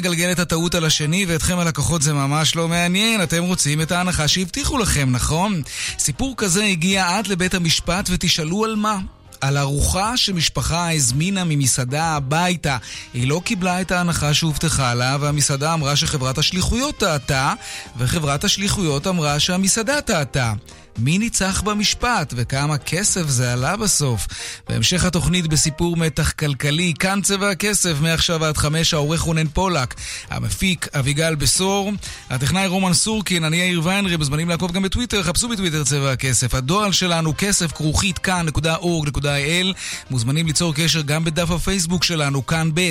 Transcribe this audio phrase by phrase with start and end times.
[0.00, 3.22] מגלגל את הטעות על השני, ואתכם הלקוחות זה ממש לא מעניין.
[3.22, 5.62] אתם רוצים את ההנחה שהבטיחו לכם, נכון?
[5.98, 8.98] סיפור כזה הגיע עד לבית המשפט, ותשאלו על מה.
[9.40, 12.76] על ארוחה שמשפחה הזמינה ממסעדה הביתה.
[13.14, 17.52] היא לא קיבלה את ההנחה שהובטחה לה, והמסעדה אמרה שחברת השליחויות טעתה,
[17.98, 20.52] וחברת השליחויות אמרה שהמסעדה טעתה.
[21.00, 24.26] מי ניצח במשפט וכמה כסף זה עלה בסוף.
[24.68, 29.94] בהמשך התוכנית בסיפור מתח כלכלי, כאן צבע הכסף, מעכשיו עד חמש, העורך רונן פולק,
[30.30, 31.92] המפיק אביגל בשור,
[32.30, 36.54] הטכנאי רומן סורקין, אני יאיר ויינרי, מוזמנים לעקוב גם בטוויטר, חפשו בטוויטר צבע הכסף.
[36.54, 39.66] הדואל שלנו כסף כרוכית כאן.org.il,
[40.10, 42.90] מוזמנים ליצור קשר גם בדף הפייסבוק שלנו, כאן ב',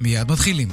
[0.00, 0.68] מיד מתחילים.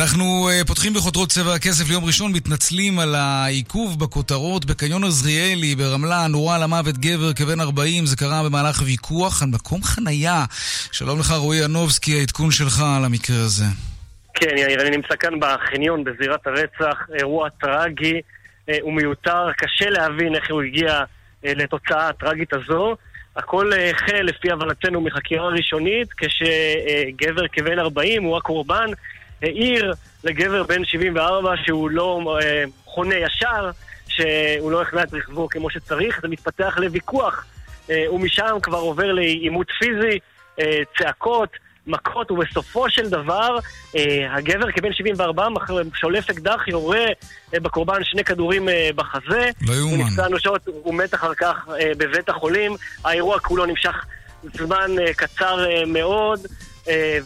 [0.00, 6.26] אנחנו uh, פותחים בחותרות צבע הכסף ליום ראשון, מתנצלים על העיכוב בכותרות בקניון עזריאלי ברמלה,
[6.28, 10.44] נורה למוות גבר כבן 40, זה קרה במהלך ויכוח על מקום חנייה.
[10.92, 13.64] שלום לך רועי ינובסקי, העדכון שלך על המקרה הזה.
[14.34, 18.20] כן, יאיר, אני נמצא כאן בחניון בזירת הרצח, אירוע טרגי
[18.68, 21.02] אה, ומיותר, קשה להבין איך הוא הגיע
[21.44, 22.96] אה, לתוצאה הטרגית הזו.
[23.36, 28.86] הכל החל לפי הבנתנו מחקירה ראשונית, כשגבר כבן 40 הוא הקורבן.
[29.42, 29.92] העיר
[30.24, 33.70] לגבר בן 74 שהוא לא אה, חונה ישר,
[34.08, 37.44] שהוא לא הכנע את רכבו כמו שצריך, זה מתפתח לוויכוח,
[37.90, 40.18] אה, ומשם כבר עובר לעימות פיזי,
[40.60, 41.48] אה, צעקות,
[41.86, 43.58] מכות, ובסופו של דבר,
[43.96, 45.48] אה, הגבר כבן 74
[45.94, 47.06] שולף אקדח, יורה
[47.54, 49.50] אה, בקורבן שני כדורים אה, בחזה.
[49.62, 49.96] לא יאומן.
[49.96, 52.72] הוא נפצע אנושות, הוא מת אחר כך אה, בבית החולים.
[53.04, 54.04] האירוע כולו נמשך
[54.44, 56.40] זמן אה, קצר אה, מאוד.
[56.88, 57.18] אה,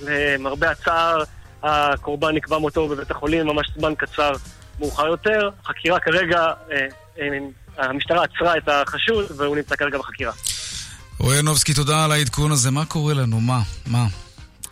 [0.00, 1.22] ולמרבה הצער,
[1.62, 4.32] הקורבן נקבע מותו בבית החולים ממש זמן קצר
[4.80, 5.50] מאוחר יותר.
[5.64, 6.86] חקירה כרגע, אה,
[7.20, 7.28] אה,
[7.78, 10.32] המשטרה עצרה את החשוד והוא נמצא כרגע בחקירה.
[11.18, 12.70] רועי ינובסקי, תודה על העדכון הזה.
[12.70, 13.40] מה קורה לנו?
[13.40, 13.60] מה?
[13.86, 14.06] מה?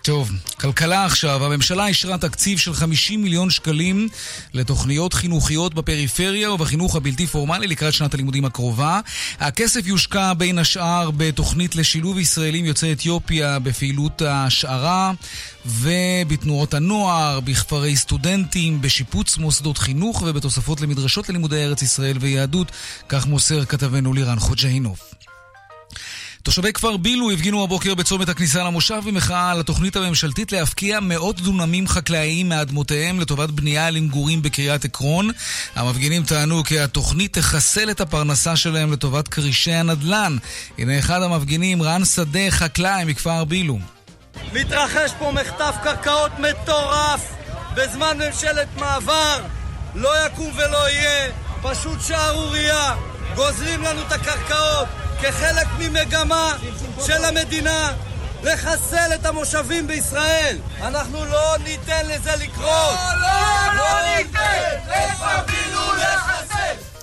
[0.07, 0.31] טוב,
[0.61, 1.45] כלכלה עכשיו.
[1.45, 4.09] הממשלה אישרה תקציב של 50 מיליון שקלים
[4.55, 9.01] לתוכניות חינוכיות בפריפריה ובחינוך הבלתי פורמלי לקראת שנת הלימודים הקרובה.
[9.41, 15.13] הכסף יושקע בין השאר בתוכנית לשילוב ישראלים יוצאי אתיופיה בפעילות ההשערה
[15.67, 22.73] ובתנועות הנוער, בכפרי סטודנטים, בשיפוץ מוסדות חינוך ובתוספות למדרשות ללימודי ארץ ישראל ויהדות,
[23.09, 24.99] כך מוסר כתבנו לירן חוג'אינוב.
[26.47, 31.89] תושבי כפר בילו הפגינו הבוקר בצומת הכניסה למושב במחאה על התוכנית הממשלתית להפקיע מאות דונמים
[31.89, 35.31] חקלאיים מאדמותיהם לטובת בנייה למגורים בקריית עקרון.
[35.75, 40.37] המפגינים טענו כי התוכנית תחסל את הפרנסה שלהם לטובת כרישי הנדל"ן.
[40.79, 43.79] הנה אחד המפגינים, רן שדה, חקלאי מכפר בילו.
[44.53, 47.35] מתרחש פה מחטף קרקעות מטורף
[47.75, 49.43] בזמן ממשלת מעבר.
[49.95, 53.16] לא יקום ולא יהיה, פשוט שערורייה.
[53.35, 54.89] גוזרים לנו את הקרקעות.
[55.23, 56.57] כחלק ממגמה
[57.07, 57.93] של המדינה
[58.43, 60.59] לחסל את המושבים בישראל.
[60.83, 62.99] אנחנו לא ניתן לזה לקרות.
[63.15, 64.59] לא, לא, לא ניתן!
[64.89, 66.96] לפנינו לחסל!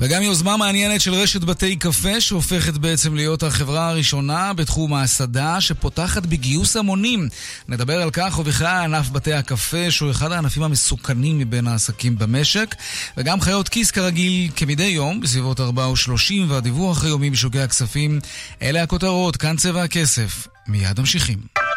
[0.00, 6.26] וגם יוזמה מעניינת של רשת בתי קפה שהופכת בעצם להיות החברה הראשונה בתחום ההסעדה שפותחת
[6.26, 7.28] בגיוס המונים.
[7.68, 12.74] נדבר על כך ובכלל ענף בתי הקפה שהוא אחד הענפים המסוכנים מבין העסקים במשק
[13.16, 18.20] וגם חיות כיס כרגיל כמדי יום בסביבות 4 ו-30 והדיווח היומי בשוקי הכספים.
[18.62, 20.46] אלה הכותרות, כאן צבע הכסף.
[20.68, 21.67] מיד ממשיכים.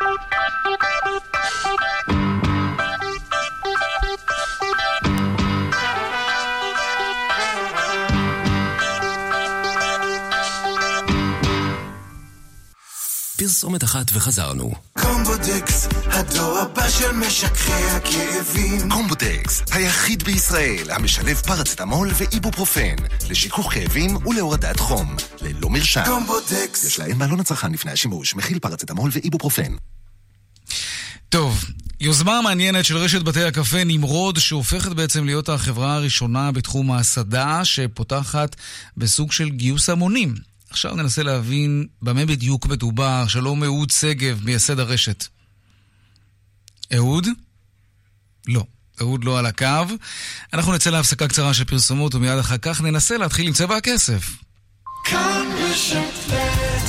[13.41, 14.71] פרסומת אחת וחזרנו.
[14.93, 18.89] קומבודקס, הדור הבא של משככי הכאבים.
[18.89, 22.95] קומבודקס, היחיד בישראל המשלב פרצטמול ואיבופרופן,
[23.29, 26.03] לשיכוך כאבים ולהורדת חום, ללא מרשם.
[26.05, 26.83] קומבודקס.
[26.83, 29.73] יש לעיין בעלון לצרכן לפני השימוש, מכיל פרצטמול ואיבופרופן.
[31.29, 31.65] טוב,
[31.99, 38.55] יוזמה מעניינת של רשת בתי הקפה נמרוד, שהופכת בעצם להיות החברה הראשונה בתחום ההסעדה, שפותחת
[38.97, 40.50] בסוג של גיוס המונים.
[40.71, 43.27] עכשיו ננסה להבין במה בדיוק מדובר.
[43.27, 45.25] שלום אהוד שגב, מייסד הרשת.
[46.95, 47.27] אהוד?
[48.47, 48.63] לא.
[49.01, 49.95] אהוד לא על הקו.
[50.53, 54.37] אנחנו נצא להפסקה קצרה של פרסומות ומיד אחר כך ננסה להתחיל עם צבע הכסף.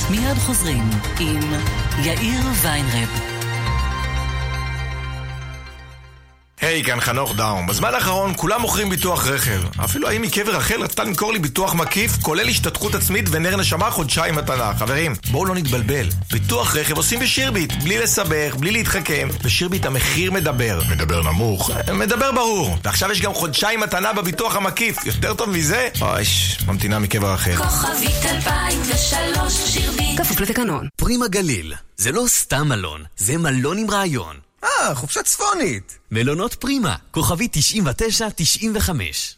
[0.09, 0.89] מיד חוזרים
[1.19, 1.53] עם
[2.03, 3.32] יאיר ויינרב.
[6.63, 7.67] היי, hey, כאן חנוך דאום.
[7.67, 9.61] בזמן האחרון כולם מוכרים ביטוח רכב.
[9.83, 14.35] אפילו האם מקבר רחל רצתה למכור לי ביטוח מקיף, כולל השתתחות עצמית ונר נשמה חודשיים
[14.35, 14.73] מתנה.
[14.79, 16.07] חברים, בואו לא נתבלבל.
[16.31, 19.27] ביטוח רכב עושים בשירביט, בלי לסבך, בלי להתחכם.
[19.43, 20.81] בשירביט המחיר מדבר.
[20.89, 21.71] מדבר נמוך?
[21.93, 22.77] מדבר ברור.
[22.83, 25.05] ועכשיו יש גם חודשיים מתנה בביטוח המקיף.
[25.05, 25.89] יותר טוב מזה?
[26.01, 26.23] אוי,
[26.67, 27.55] ממתינה מקבר רחל.
[27.55, 30.21] כוכבית 2003 שירביט.
[30.21, 30.87] כפוף לתקנון.
[30.95, 31.73] פרימה גליל.
[31.97, 34.52] זה לא סתם מלון, זה מלון עם רעיון.
[34.63, 35.97] אה, חופשה צפונית.
[36.11, 38.89] מלונות פרימה, כוכבי 99-95.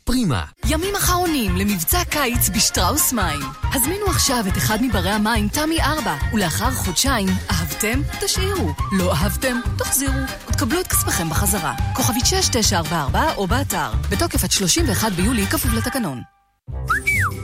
[0.04, 0.44] פרימה.
[0.66, 3.40] ימים אחרונים למבצע קיץ בשטראוס מים.
[3.74, 8.02] הזמינו עכשיו את אחד מברי המים, תמי 4, ולאחר חודשיים, אהבתם?
[8.22, 8.70] תשאירו.
[8.92, 9.58] לא אהבתם?
[9.78, 10.20] תחזירו.
[10.50, 11.74] ותקבלו את כספכם בחזרה.
[11.96, 13.92] כוכבית 6944 או באתר.
[14.12, 16.35] בתוקף עד 31 ביולי, כפוף לתקנון.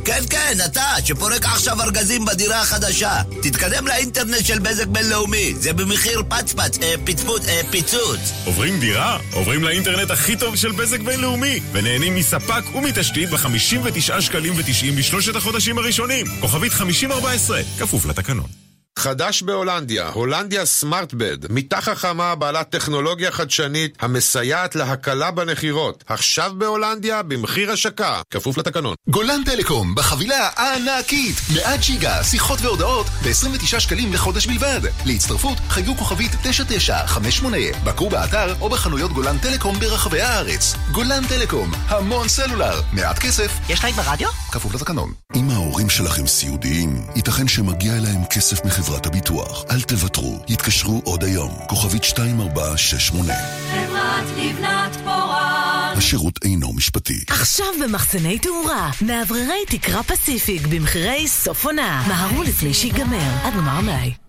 [0.05, 3.21] כן, כן, אתה, שפורק עכשיו ארגזים בדירה החדשה.
[3.41, 8.19] תתקדם לאינטרנט של בזק בינלאומי, זה במחיר פצפץ, אה, פצפוץ, אה, פיצוץ.
[8.45, 9.19] עוברים דירה?
[9.33, 15.77] עוברים לאינטרנט הכי טוב של בזק בינלאומי, ונהנים מספק ומתשתית ב-59 שקלים ו-90 בשלושת החודשים
[15.77, 16.25] הראשונים.
[16.39, 18.70] כוכבית 5014, כפוף לתקנון.
[19.01, 26.03] חדש בהולנדיה, הולנדיה סמארטבד, מיטה חכמה בעלת טכנולוגיה חדשנית המסייעת להקלה בנחירות.
[26.07, 28.95] עכשיו בהולנדיה במחיר השקה, כפוף לתקנון.
[29.09, 34.81] גולן טלקום, בחבילה הענקית, 100 ג'יגה, שיחות והודעות ב-29 שקלים לחודש בלבד.
[35.05, 40.75] להצטרפות, חיו כוכבית 9958, בקרו באתר או בחנויות גולן טלקום ברחבי הארץ.
[40.91, 43.51] גולן טלקום, המון סלולר, מעט כסף.
[43.69, 44.29] יש להם ברדיו?
[44.51, 45.13] כפוף לתקנון.
[45.35, 48.90] אם ההורים שלכם סיעודיים, ייתכן שמגיע אליהם כסף מחברה.
[48.91, 49.65] חברת הביטוח.
[49.71, 51.51] אל תוותרו, התקשרו עוד היום.
[51.67, 53.33] כוכבית 2468.
[53.71, 55.93] חברת לבנת פורן.
[55.97, 57.23] השירות אינו משפטי.
[57.27, 62.03] עכשיו במחסני תאורה, מאווררי תקרה פסיפיק במחירי סוף עונה.
[62.07, 64.20] מהרו לפני שיגמר, עד גמר המלאי.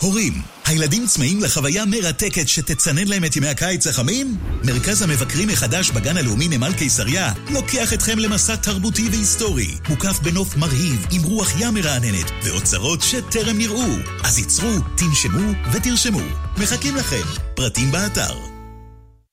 [0.00, 0.32] הורים,
[0.64, 4.36] הילדים צמאים לחוויה מרתקת שתצנן להם את ימי הקיץ החמים?
[4.64, 11.06] מרכז המבקרים מחדש בגן הלאומי נמל קיסריה לוקח אתכם למסע תרבותי והיסטורי, מוקף בנוף מרהיב
[11.10, 13.92] עם רוח ים מרעננת ואוצרות שטרם נראו.
[14.24, 16.22] אז ייצרו, תנשמו ותרשמו.
[16.58, 17.22] מחכים לכם.
[17.54, 18.57] פרטים באתר.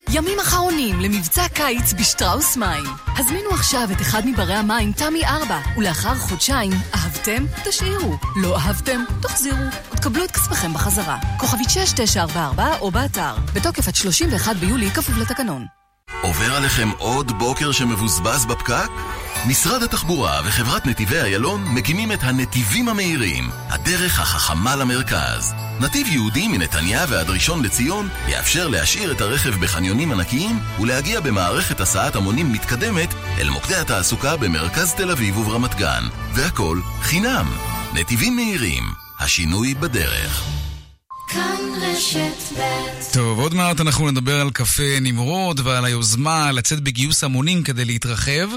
[0.10, 2.84] ימים אחרונים למבצע קיץ בשטראוס מים.
[3.18, 7.46] הזמינו עכשיו את אחד מברי המים, תמי 4, ולאחר חודשיים, אהבתם?
[7.66, 8.18] תשאירו.
[8.36, 9.04] לא אהבתם?
[9.22, 9.66] תחזירו.
[9.94, 11.18] ותקבלו את כספכם בחזרה.
[11.38, 13.36] כוכבית 6944 או באתר.
[13.54, 15.66] בתוקף עד 31 ביולי, כפוף לתקנון.
[16.22, 18.90] עובר עליכם עוד בוקר שמבוזבז בפקק?
[19.48, 25.54] משרד התחבורה וחברת נתיבי איילון מקימים את הנתיבים המהירים, הדרך החכמה למרכז.
[25.80, 32.16] נתיב יהודי מנתניה ועד ראשון לציון יאפשר להשאיר את הרכב בחניונים ענקיים ולהגיע במערכת הסעת
[32.16, 36.04] המונים מתקדמת אל מוקדי התעסוקה במרכז תל אביב וברמת גן.
[36.34, 37.52] והכל חינם.
[37.94, 38.84] נתיבים מהירים,
[39.20, 40.44] השינוי בדרך.
[43.14, 48.50] טוב, עוד מעט אנחנו נדבר על קפה נמרוד ועל היוזמה לצאת בגיוס המונים כדי להתרחב,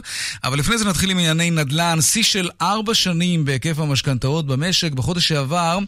[0.44, 2.00] אבל לפני זה נתחיל עם ענייני נדל"ן.
[2.00, 4.92] שיא של ארבע שנים בהיקף המשכנתאות במשק.
[4.92, 5.78] בחודש שעבר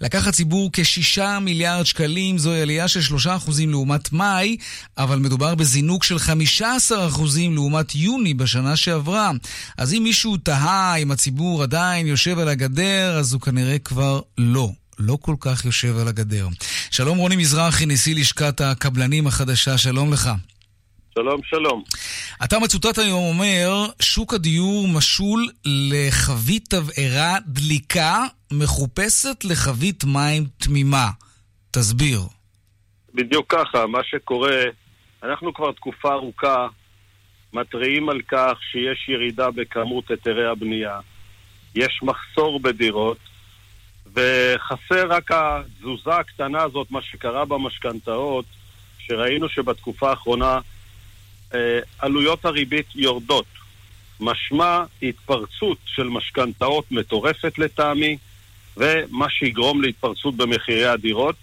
[0.00, 4.56] לקח הציבור כשישה מיליארד שקלים, זוהי עלייה של שלושה אחוזים לעומת מאי,
[4.98, 9.30] אבל מדובר בזינוק של חמישה עשר אחוזים לעומת יוני בשנה שעברה.
[9.78, 14.70] אז אם מישהו תהה אם הציבור עדיין יושב על הגדר, אז הוא כנראה כבר לא.
[14.98, 16.46] לא כל כך יושב על הגדר.
[16.90, 20.30] שלום רוני מזרחי, נשיא לשכת הקבלנים החדשה, שלום לך.
[21.14, 21.82] שלום, שלום.
[22.44, 31.10] אתה מצוטט היום אומר, שוק הדיור משול לחבית תבערה דליקה מחופשת לחבית מים תמימה.
[31.70, 32.20] תסביר.
[33.14, 34.62] בדיוק ככה, מה שקורה,
[35.22, 36.66] אנחנו כבר תקופה ארוכה
[37.52, 41.00] מתריעים על כך שיש ירידה בכמות היתרי הבנייה.
[41.74, 43.18] יש מחסור בדירות,
[44.18, 48.44] וחסר רק התזוזה הקטנה הזאת, מה שקרה במשכנתאות,
[48.98, 50.58] שראינו שבתקופה האחרונה
[51.54, 53.46] אה, עלויות הריבית יורדות.
[54.20, 58.16] משמע התפרצות של משכנתאות מטורפת לטעמי,
[58.76, 61.36] ומה שיגרום להתפרצות במחירי הדירות.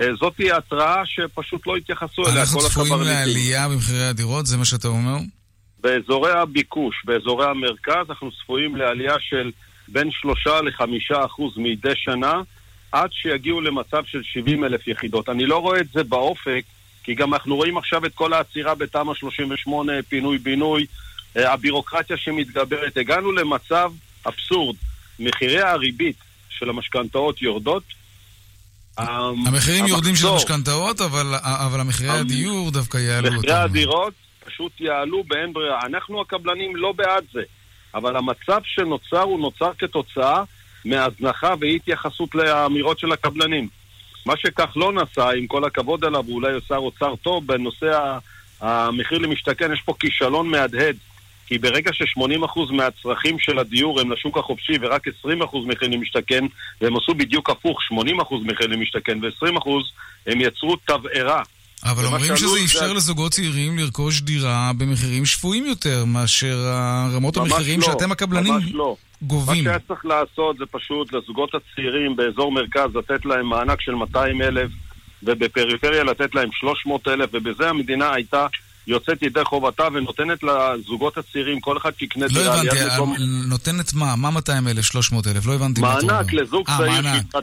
[0.00, 3.18] אה, זאתי התראה שפשוט לא התייחסו אליה, אנחנו כל צפויים הקברניטים.
[3.18, 5.16] לעלייה במחירי הדירות, זה מה שאתה אומר?
[5.80, 9.50] באזורי הביקוש, באזורי המרכז, אנחנו צפויים לעלייה של
[9.88, 12.32] בין שלושה לחמישה אחוז מדי שנה,
[12.92, 15.28] עד שיגיעו למצב של 70 אלף יחידות.
[15.28, 16.62] אני לא רואה את זה באופק,
[17.04, 20.86] כי גם אנחנו רואים עכשיו את כל העצירה בתמ"א 38, פינוי-בינוי,
[21.36, 22.96] אה, הבירוקרטיה שמתגברת.
[22.96, 23.92] הגענו למצב
[24.26, 24.76] אבסורד.
[25.18, 26.16] מחירי הריבית
[26.48, 27.82] של המשכנתאות יורדות.
[28.98, 33.64] המחירים יורדים של המחזור- המשכנתאות, אבל אבל המחירי הדיור דווקא יעלו מחירי אותם.
[33.64, 34.12] הדירות
[34.46, 35.80] פשוט יעלו באין ברירה.
[35.86, 37.40] אנחנו הקבלנים לא בעד זה,
[37.94, 40.42] אבל המצב שנוצר הוא נוצר כתוצאה
[40.84, 43.68] מהזנחה ואי התייחסות לאמירות של הקבלנים.
[44.26, 48.18] מה שכחלון עשה, עם כל הכבוד אליו, הוא שר אוצר טוב, בנושא
[48.60, 50.96] המחיר למשתכן, יש פה כישלון מהדהד.
[51.46, 55.10] כי ברגע ש-80% מהצרכים של הדיור הם לשוק החופשי ורק 20%
[55.66, 56.44] מחיר למשתכן,
[56.80, 59.68] והם עשו בדיוק הפוך, 80% מחיר למשתכן ו-20%,
[60.26, 61.42] הם יצרו תבערה.
[61.84, 66.58] אבל אומרים שזה אפשר זה- לזוגות צעירים לרכוש דירה במחירים שפויים יותר מאשר
[67.14, 68.96] רמות המחירים לא, שאתם הקבלנים ממש לא.
[69.22, 69.64] גובים.
[69.64, 74.42] מה שהיה צריך לעשות זה פשוט לזוגות הצעירים באזור מרכז לתת להם מענק של 200
[74.42, 74.70] אלף
[75.22, 78.46] ובפריפריה לתת להם 300 אלף ובזה המדינה הייתה
[78.86, 83.14] יוצאת ידי חובתה ונותנת לזוגות הצעירים, כל אחד שיקנה לא דירה הבנתי, ליד מקום...
[83.48, 84.16] נותנת מה?
[84.16, 85.46] מה 200 אלף, 300 אלף?
[85.46, 86.14] לא הבנתי מה אתה אומר.
[86.14, 86.76] מענק לזוג אה,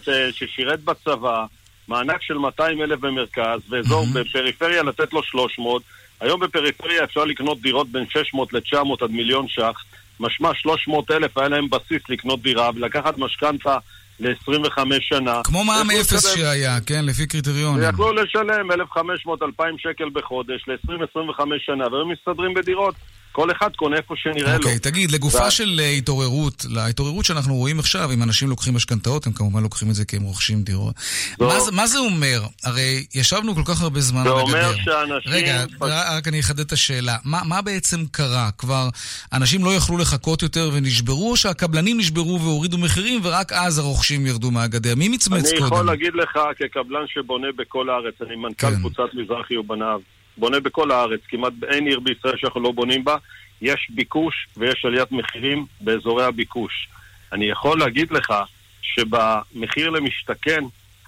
[0.06, 1.46] צעיר ששירת בצבא,
[1.88, 5.82] מענק של 200 אלף במרכז, ואזור בפריפריה לתת לו 300.
[6.22, 9.84] היום בפריפריה אפשר לקנות דירות בין 600 ל-900 עד מיליון ש"ח.
[10.20, 13.78] משמע 300 אלף היה להם בסיס לקנות דירה ולקחת משכנתה
[14.20, 15.42] ל-25 שנה.
[15.44, 17.06] כמו מע"מ יכלו אפס לשלם- שהיה, כן?
[17.06, 17.84] לפי קריטריונים.
[17.84, 22.96] ויכלו לשלם 1,500-2,000 שקל בחודש ל-20-25 שנה, והיום מסתדרים בדירות.
[23.36, 24.58] כל אחד קונה איפה שנראה לו.
[24.58, 29.28] אוקיי, תגיד, לגופה וה- של אה, התעוררות, להתעוררות שאנחנו רואים עכשיו, אם אנשים לוקחים משכנתאות,
[29.28, 30.96] הם כמובן לוקחים את זה כי הם רוכשים דירות.
[31.40, 31.48] לא.
[31.48, 32.42] מה זה- מה זה אומר?
[32.64, 34.48] הרי ישבנו כל כך הרבה זמן זה על הגדר.
[34.68, 35.32] אומר שאנשים...
[35.32, 37.18] רגע, רק אני אחדד את השאלה.
[37.24, 38.50] מה, מה בעצם קרה?
[38.58, 38.90] כבר
[39.34, 44.52] אנשים לא יכלו לחכות יותר ונשברו, או שהקבלנים נשברו והורידו מחירים, ורק אז הרוכשים ירדו
[44.52, 44.96] מהגדר?
[44.96, 45.74] מי מצמץ אני קודם?
[45.74, 48.76] יכול להגיד לך, כקבלן שבונה בכל הארץ, אני מנכ"ל כן.
[48.76, 50.00] קבוצת מזרחי ובניו,
[50.38, 53.18] בונה בכל הארץ, כמעט אין עיר בישראל שאנחנו לא בונים בה,
[53.62, 56.88] יש ביקוש ויש עליית מחירים באזורי הביקוש.
[57.32, 58.34] אני יכול להגיד לך
[58.82, 60.64] שבמחיר למשתכן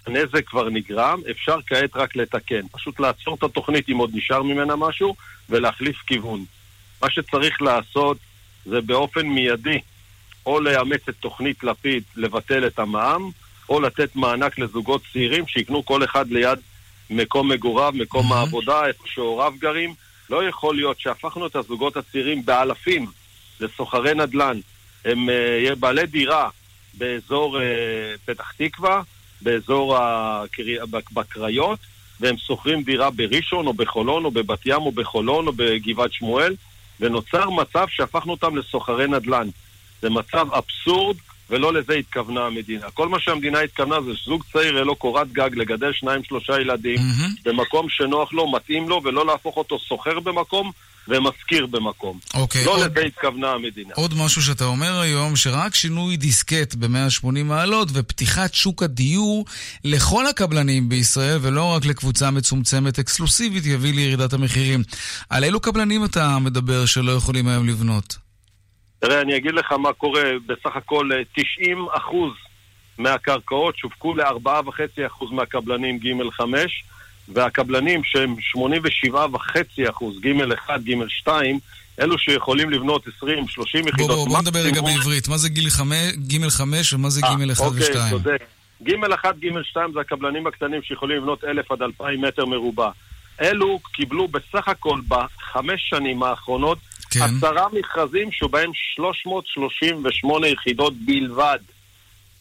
[0.08, 2.68] הנזק כבר נגרם, אפשר כעת רק לתקן.
[2.72, 5.16] פשוט לעצור את התוכנית אם עוד נשאר ממנה משהו,
[5.50, 6.46] ולהחליף כיוון.
[7.02, 8.18] מה שצריך לעשות
[8.66, 9.80] זה באופן מיידי
[10.46, 13.30] או לאמץ את תוכנית לפיד לבטל את המע"מ,
[13.70, 16.60] או לתת מענק לזוגות צעירים שיקנו כל אחד ליד
[17.10, 19.94] מקום מגוריו, מקום העבודה, איפה שהוריו גרים.
[20.30, 23.08] לא יכול להיות שהפכנו את הזוגות הצעירים באלפים
[23.60, 24.60] לסוחרי נדל"ן.
[25.06, 26.50] הם uh, בעלי דירה
[26.94, 27.62] באזור uh,
[28.26, 29.02] פתח תקווה,
[29.42, 30.78] באזור הקרי...
[31.14, 31.80] בקריות,
[32.20, 36.56] והם שוכרים דירה בראשון או בחולון או בבת ים או בחולון או בגבעת שמואל,
[37.00, 39.48] ונוצר מצב שהפכנו אותם לסוחרי נדל"ן.
[40.02, 41.18] זה מצב אבסורד,
[41.50, 42.86] ולא לזה התכוונה המדינה.
[42.94, 47.00] כל מה שהמדינה התכוונה זה שזוג צעיר יהיה לו קורת גג, לגדל שניים שלושה ילדים,
[47.46, 50.72] במקום שנוח לו, מתאים לו, ולא להפוך אותו סוחר במקום
[51.10, 52.20] ומשכיר במקום.
[52.34, 53.94] אוקיי, לא עוד- לזה התכוונה המדינה.
[53.96, 59.46] עוד משהו שאתה אומר היום, שרק שינוי דיסקט ב-180 מעלות ופתיחת שוק הדיור
[59.84, 64.84] לכל הקבלנים בישראל, ולא רק לקבוצה מצומצמת אקסקלוסיבית, יביא לירידת המחירים.
[65.30, 68.27] על אילו קבלנים אתה מדבר שלא יכולים היום לבנות?
[69.00, 72.32] תראה, אני אגיד לך מה קורה, בסך הכל אה, 90 אחוז
[72.98, 76.84] מהקרקעות שווקו ל-4.5 אחוז מהקבלנים ג' 5,
[77.34, 78.36] והקבלנים שהם
[79.16, 79.20] 87.5
[79.90, 81.60] אחוז, ג' 1, ג' 2,
[82.02, 83.98] אלו שיכולים לבנות 20-30 יחידות.
[83.98, 84.82] בוא, בוא, בוא נדבר רגע.
[84.82, 85.28] בעברית.
[85.28, 88.10] מה זה גיל חמש- ג' 5 ומה זה אה, ג' 1 אוקיי, ו-2?
[88.10, 88.42] צודק.
[88.84, 92.90] ג' 1, ג' 2 זה הקבלנים הקטנים שיכולים לבנות 1,000 עד 2,000 מטר מרובע.
[93.42, 96.78] אלו קיבלו בסך הכל בחמש שנים האחרונות
[97.10, 97.20] כן.
[97.20, 101.60] עשרה מכרזים שבהם 338 יחידות בלבד.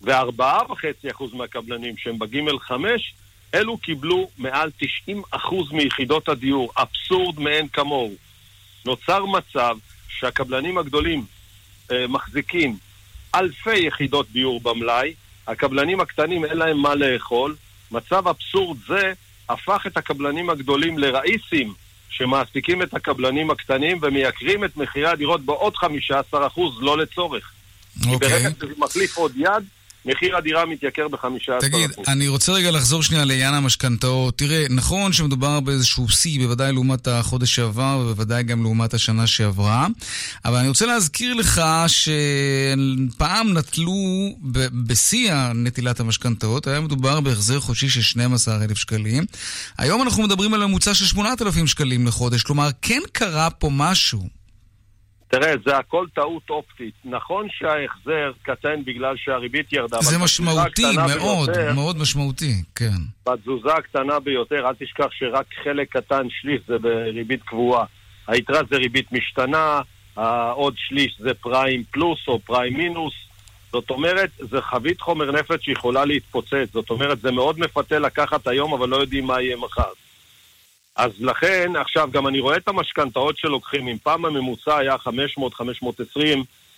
[0.02, 3.14] וארבעה וחצי אחוז מהקבלנים שהם בגימל חמש,
[3.54, 6.72] אלו קיבלו מעל 90 אחוז מיחידות הדיור.
[6.76, 8.14] אבסורד מאין כמוהו.
[8.84, 9.76] נוצר מצב
[10.08, 11.24] שהקבלנים הגדולים
[11.92, 12.76] אה, מחזיקים
[13.34, 15.14] אלפי יחידות דיור במלאי,
[15.46, 17.56] הקבלנים הקטנים אין להם מה לאכול.
[17.90, 19.12] מצב אבסורד זה
[19.48, 21.74] הפך את הקבלנים הגדולים לראיסים
[22.10, 25.84] שמעסיקים את הקבלנים הקטנים ומייקרים את מחירי הדירות בעוד 15%
[26.80, 27.52] לא לצורך.
[28.02, 28.28] כי אוקיי.
[28.28, 29.64] ברגע שזה מחליף עוד יד,
[30.06, 31.60] מחיר הדירה מתייקר ב-15%.
[31.60, 34.38] תגיד, אני רוצה רגע לחזור שנייה לעניין המשכנתאות.
[34.38, 39.86] תראה, נכון שמדובר באיזשהו שיא, בוודאי לעומת החודש שעבר, ובוודאי גם לעומת השנה שעברה,
[40.44, 43.92] אבל אני רוצה להזכיר לך שפעם נטלו
[44.86, 49.24] בשיא נטילת המשכנתאות, היה מדובר בהחזר חודשי של 12,000 שקלים.
[49.78, 54.45] היום אנחנו מדברים על ממוצע של 8,000 שקלים לחודש, כלומר, כן קרה פה משהו.
[55.40, 56.94] תראה, זה הכל טעות אופטית.
[57.04, 59.98] נכון שההחזר קטן בגלל שהריבית ירדה.
[60.00, 62.96] זה משמעותי, מאוד, ביותר, מאוד משמעותי, כן.
[63.26, 67.84] בתזוזה הקטנה ביותר, אל תשכח שרק חלק קטן, שליש, זה בריבית קבועה.
[68.26, 69.80] היתרה זה ריבית משתנה,
[70.16, 73.14] העוד שליש זה פריים פלוס או פריים מינוס.
[73.72, 76.72] זאת אומרת, זה חבית חומר נפץ שיכולה להתפוצץ.
[76.72, 79.90] זאת אומרת, זה מאוד מפתה לקחת היום, אבל לא יודעים מה יהיה מחר.
[80.96, 83.88] אז לכן, עכשיו, גם אני רואה את המשכנתאות שלוקחים.
[83.88, 84.94] אם פעם הממוצע היה
[86.16, 86.20] 500-520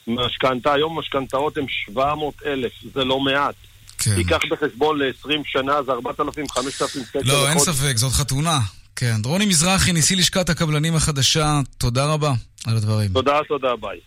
[0.06, 3.54] משכנתה, היום משכנתאות הן 700 אלף, זה לא מעט.
[3.98, 4.14] כן.
[4.14, 5.98] תיקח בחשבון ל-20 שנה, זה 4,000-5,000
[6.80, 7.18] שקל.
[7.24, 8.58] לא, אין ספק, זאת חתונה.
[8.96, 9.16] כן.
[9.24, 12.32] רוני מזרחי, נשיא לשכת הקבלנים החדשה, תודה רבה
[12.66, 13.12] על הדברים.
[13.12, 13.98] תודה, תודה, ביי.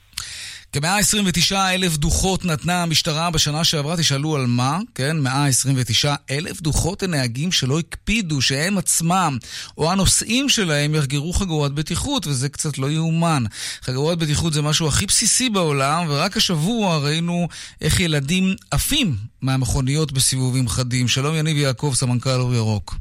[0.74, 5.18] כ-129 אלף דוחות נתנה המשטרה בשנה שעברה, תשאלו על מה, כן?
[5.20, 9.38] 129 אלף דוחות לנהגים שלא הקפידו שהם עצמם
[9.78, 13.44] או הנוסעים שלהם יחגרו חגורת בטיחות, וזה קצת לא יאומן.
[13.82, 17.48] חגורת בטיחות זה משהו הכי בסיסי בעולם, ורק השבוע ראינו
[17.82, 21.08] איך ילדים עפים מהמכוניות בסיבובים חדים.
[21.08, 22.96] שלום יניב יעקב, סמנכ"ל אור ירוק.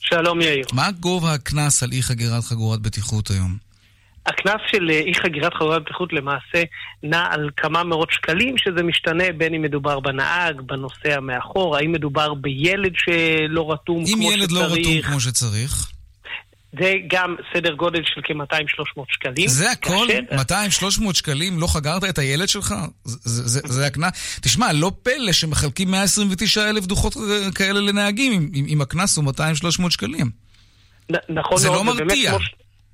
[0.00, 0.66] שלום יאיר.
[0.72, 3.71] מה גובה הקנס על אי חגירת חגורת בטיחות היום?
[4.26, 6.62] הקנס של אה, אי חגירת חגורת בטיחות למעשה
[7.02, 12.34] נע על כמה מאות שקלים, שזה משתנה בין אם מדובר בנהג, בנוסע מאחור, האם מדובר
[12.34, 14.18] בילד שלא רתום כמו שצריך.
[14.18, 15.92] אם ילד לא רתום כמו שצריך.
[16.80, 19.48] זה גם סדר גודל של כ-200-300 שקלים.
[19.48, 20.06] זה הכל?
[20.38, 21.00] כאשר...
[21.08, 21.58] 200-300 שקלים?
[21.58, 22.74] לא חגרת את הילד שלך?
[23.04, 24.40] זה, זה, זה הקנס?
[24.40, 27.16] תשמע, לא פלא שמחלקים 129 אלף דוחות
[27.54, 29.24] כאלה לנהגים, אם, אם הקנס הוא
[29.84, 30.30] 200-300 שקלים.
[31.10, 32.30] נ, נכון זה לא מרתיע.
[32.30, 32.38] כמו,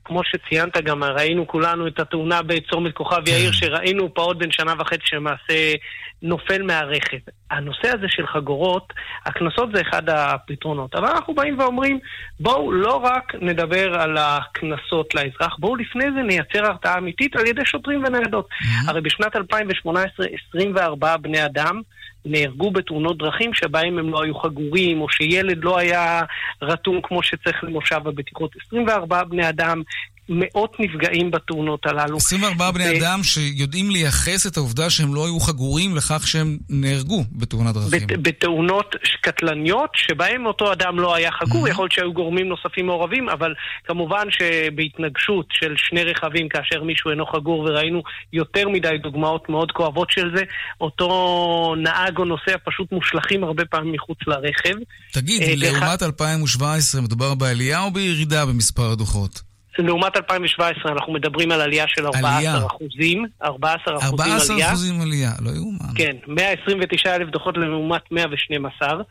[0.09, 3.33] כמו שציינת גם, ראינו כולנו את התאונה בצומת כוכב כן.
[3.33, 5.75] יאיר, שראינו פעוט בן שנה וחצי שלמעשה
[6.23, 7.17] נופל מהרכב.
[7.51, 8.93] הנושא הזה של חגורות,
[9.27, 10.95] הקנסות זה אחד הפתרונות.
[10.95, 11.99] אבל אנחנו באים ואומרים,
[12.41, 17.65] בואו לא רק נדבר על הקנסות לאזרח, בואו לפני זה נייצר הרתעה אמיתית על ידי
[17.65, 18.49] שוטרים וניידות.
[18.50, 18.91] Mm-hmm.
[18.91, 21.81] הרי בשנת 2018, 24 בני אדם
[22.25, 26.23] נהרגו בתאונות דרכים שבהם הם לא היו חגורים, או שילד לא היה
[26.63, 28.50] רתום כמו שצריך למושב הבטיחות.
[28.67, 29.83] 24 בני אדם
[30.28, 32.17] מאות נפגעים בתאונות הללו.
[32.17, 32.99] 24 בני ו...
[32.99, 38.06] אדם שיודעים לייחס את העובדה שהם לא היו חגורים לכך שהם נהרגו בתאונת דרכים.
[38.06, 41.71] בת, בתאונות קטלניות שבהם אותו אדם לא היה חגור, mm-hmm.
[41.71, 47.26] יכול להיות שהיו גורמים נוספים מעורבים, אבל כמובן שבהתנגשות של שני רכבים כאשר מישהו אינו
[47.26, 50.43] חגור, וראינו יותר מדי דוגמאות מאוד כואבות של זה,
[50.80, 54.75] אותו נהג או נוסע פשוט מושלכים הרבה פעמים מחוץ לרכב.
[55.12, 59.48] תגיד, אה, לעומת 2017 מדובר בעלייה או בירידה במספר הדוחות?
[59.82, 63.26] לעומת 2017 אנחנו מדברים על עלייה של 14 אחוזים.
[63.43, 64.36] 14 אחוזים עלייה.
[64.36, 65.95] 14 אחוזים עלייה, לא יאומן.
[65.95, 69.02] כן, 129 אלף דוחות לעומת 112.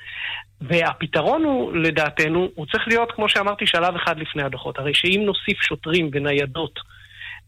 [0.62, 4.80] והפתרון הוא, לדעתנו, הוא צריך להיות, כמו שאמרתי, שלב אחד לפני הדוחות.
[4.80, 6.80] הרי שאם נוסיף שוטרים וניידות,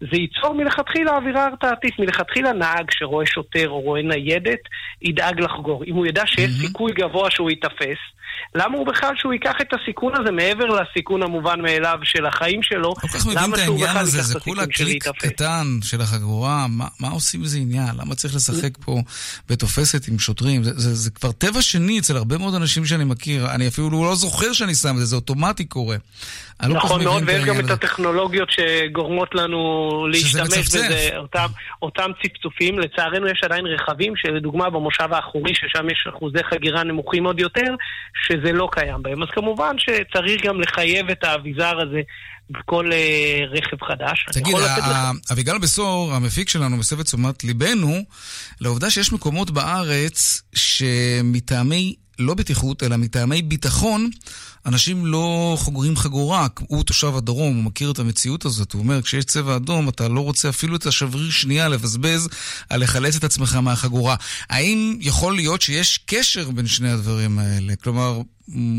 [0.01, 1.99] זה ייצור מלכתחילה אווירה הרתעתית.
[1.99, 4.59] מלכתחילה נהג שרואה שוטר או רואה ניידת,
[5.01, 5.83] ידאג לחגור.
[5.83, 6.67] אם הוא ידע שיש mm-hmm.
[6.67, 7.97] סיכוי גבוה שהוא ייתפס,
[8.55, 12.95] למה הוא בכלל שהוא ייקח את הסיכון הזה מעבר לסיכון המובן מאליו של החיים שלו?
[12.95, 17.41] כל כך מבין את העניין הזה, זה כולה קליק קטן של החגורה, מה, מה עושים
[17.41, 17.89] בזה עניין?
[17.97, 18.97] למה צריך לשחק פה
[19.49, 20.63] בתופסת עם שוטרים?
[20.63, 24.15] זה, זה, זה כבר טבע שני אצל הרבה מאוד אנשים שאני מכיר, אני אפילו לא
[24.15, 25.97] זוכר שאני שם את זה, זה אוטומטי קורה.
[26.63, 31.47] לא נכון מאוד, ויש גם את הטכנולוגיות שגורמות לנו להשתמש בזה, אותם,
[31.81, 32.79] אותם צפצופים.
[32.79, 37.75] לצערנו יש עדיין רכבים שלדוגמה במושב האחורי, ששם יש אחוזי חגירה נמוכים עוד יותר,
[38.27, 39.23] שזה לא קיים בהם.
[39.23, 42.01] אז כמובן שצריך גם לחייב את האביזר הזה
[42.49, 44.25] בכל uh, רכב חדש.
[44.33, 44.55] תגיד,
[45.31, 48.03] אביגל בסור, המפיק שלנו, מסב את תשומת ליבנו
[48.61, 54.09] לעובדה שיש מקומות בארץ שמטעמי לא בטיחות, אלא מטעמי ביטחון,
[54.65, 56.47] אנשים לא חוגרים חגורה.
[56.67, 58.73] הוא תושב הדרום, הוא מכיר את המציאות הזאת.
[58.73, 62.29] הוא אומר, כשיש צבע אדום, אתה לא רוצה אפילו את השבריר שנייה לבזבז
[62.69, 64.15] על לחלץ את עצמך מהחגורה.
[64.49, 67.75] האם יכול להיות שיש קשר בין שני הדברים האלה?
[67.75, 68.21] כלומר,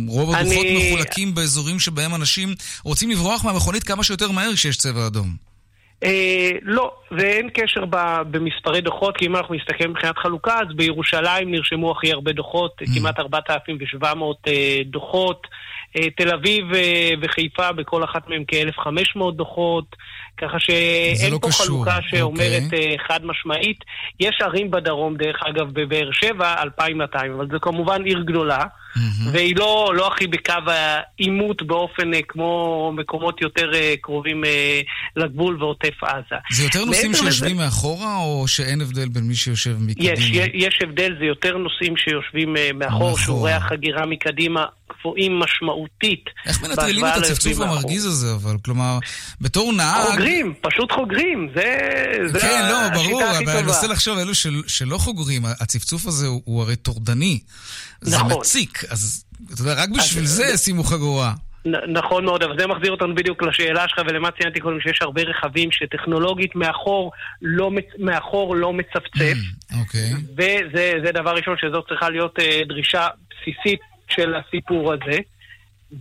[0.08, 0.92] רוב הדוחות אני...
[0.92, 5.49] מחולקים באזורים שבהם אנשים רוצים לברוח מהמכונית כמה שיותר מהר כשיש צבע אדום.
[6.04, 7.96] אה, לא, ואין קשר ב,
[8.30, 12.98] במספרי דוחות, כי אם אנחנו מסתכלים מבחינת חלוקה, אז בירושלים נרשמו הכי הרבה דוחות, mm.
[12.98, 15.46] כמעט 4,700 אה, דוחות.
[15.96, 19.96] אה, תל אביב אה, וחיפה, בכל אחת מהן כ-1,500 דוחות.
[20.40, 22.78] ככה שאין לא פה קשור, חלוקה שאומרת אוקיי.
[22.90, 23.84] אה, חד משמעית.
[24.20, 28.64] יש ערים בדרום, דרך אגב, בבאר שבע, 2,200, אבל זו כמובן עיר גדולה,
[29.32, 32.50] והיא לא, לא הכי בקו העימות באופן אה, כמו
[32.96, 34.44] מקומות יותר אה, קרובים
[35.16, 36.36] לגבול ועוטף עזה.
[36.52, 40.12] זה יותר נושאים לזה- שיושבים מאחורה, או שאין הבדל בין מי שיושב מקדימה?
[40.12, 43.18] יש, יש, הבדל, זה יותר נושאים שיושבים מאחור.
[43.18, 44.64] שיעורי החגירה מקדימה
[45.00, 46.24] גבוהים משמעותית.
[46.46, 47.60] איך מנטרלים את הצפצוף.
[47.60, 48.56] המרגיז הזה, אבל?
[48.64, 48.98] כלומר,
[49.40, 50.08] בתור נהג...
[50.30, 51.78] חוגרים, פשוט חוגרים, זה,
[52.26, 53.62] זה כן, לא, ברור, אבל אני טובה.
[53.62, 57.40] מנסה לחשוב, אלו של, שלא חוגרים, הצפצוף הזה הוא, הוא הרי טורדני.
[58.00, 58.32] זה נכון.
[58.40, 61.32] מציק, אז אתה יודע, רק בשביל אז- זה שימו חגורה.
[61.92, 65.72] נכון מאוד, אבל זה מחזיר אותנו בדיוק לשאלה שלך ולמה ציינתי קודם שיש הרבה רכבים
[65.72, 67.12] שטכנולוגית מאחור
[67.42, 69.36] לא, מאחור לא מצפצף,
[69.80, 70.12] אוקיי.
[70.36, 75.18] וזה זה דבר ראשון שזאת צריכה להיות אה, דרישה בסיסית של הסיפור הזה.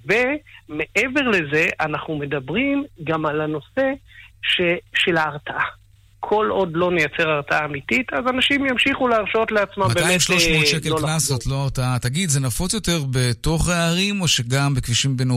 [0.05, 3.91] ומעבר לזה, אנחנו מדברים גם על הנושא
[4.43, 4.61] ש,
[4.95, 5.63] של ההרתעה.
[6.21, 10.21] כל עוד לא נייצר הרתעה אמיתית, אז אנשים ימשיכו להרשות לעצמם באמת...
[10.21, 11.99] 200-300 אה, שקל לא קנס זאת לא הרתעה.
[11.99, 15.31] תגיד, זה נפוץ יותר בתוך הערים, או שגם בכבישים בין-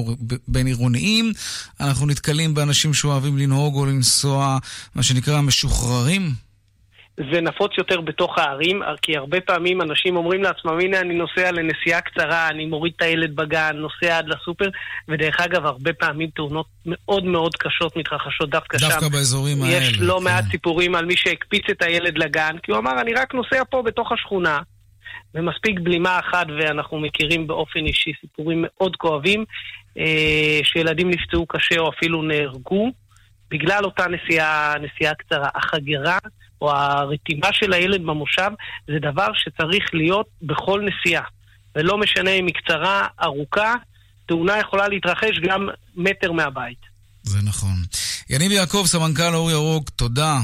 [0.48, 1.32] בין עירוניים
[1.80, 4.58] אנחנו נתקלים באנשים שאוהבים לנהוג או לנסוע,
[4.94, 6.30] מה שנקרא, משוחררים?
[7.16, 12.00] זה נפוץ יותר בתוך הערים, כי הרבה פעמים אנשים אומרים לעצמם, הנה אני נוסע לנסיעה
[12.00, 14.68] קצרה, אני מוריד את הילד בגן, נוסע עד לסופר,
[15.08, 18.88] ודרך אגב, הרבה פעמים תאונות מאוד מאוד קשות מתרחשות דווקא, שם.
[18.88, 19.76] דווקא באזורים האלה.
[19.76, 20.24] יש לא כן.
[20.24, 23.82] מעט סיפורים על מי שהקפיץ את הילד לגן, כי הוא אמר, אני רק נוסע פה
[23.82, 24.58] בתוך השכונה,
[25.34, 29.44] ומספיק בלימה אחת, ואנחנו מכירים באופן אישי סיפורים מאוד כואבים,
[29.98, 32.90] אה, שילדים נפצעו קשה או אפילו נהרגו,
[33.50, 35.48] בגלל אותה נסיעה, נסיעה קצרה.
[35.54, 36.18] החגירה
[36.62, 38.50] או הרתימה של הילד במושב
[38.86, 41.24] זה דבר שצריך להיות בכל נסיעה.
[41.76, 43.74] ולא משנה אם היא קצרה, ארוכה,
[44.26, 46.78] תאונה יכולה להתרחש גם מטר מהבית.
[47.22, 47.76] זה נכון.
[48.30, 50.38] יניב יעקב, סמנכ"ל אור ירוק, תודה.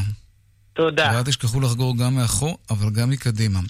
[0.73, 1.11] תודה.
[1.15, 3.61] ואל תשכחו לחגור גם מאחור, אבל גם מקדימה.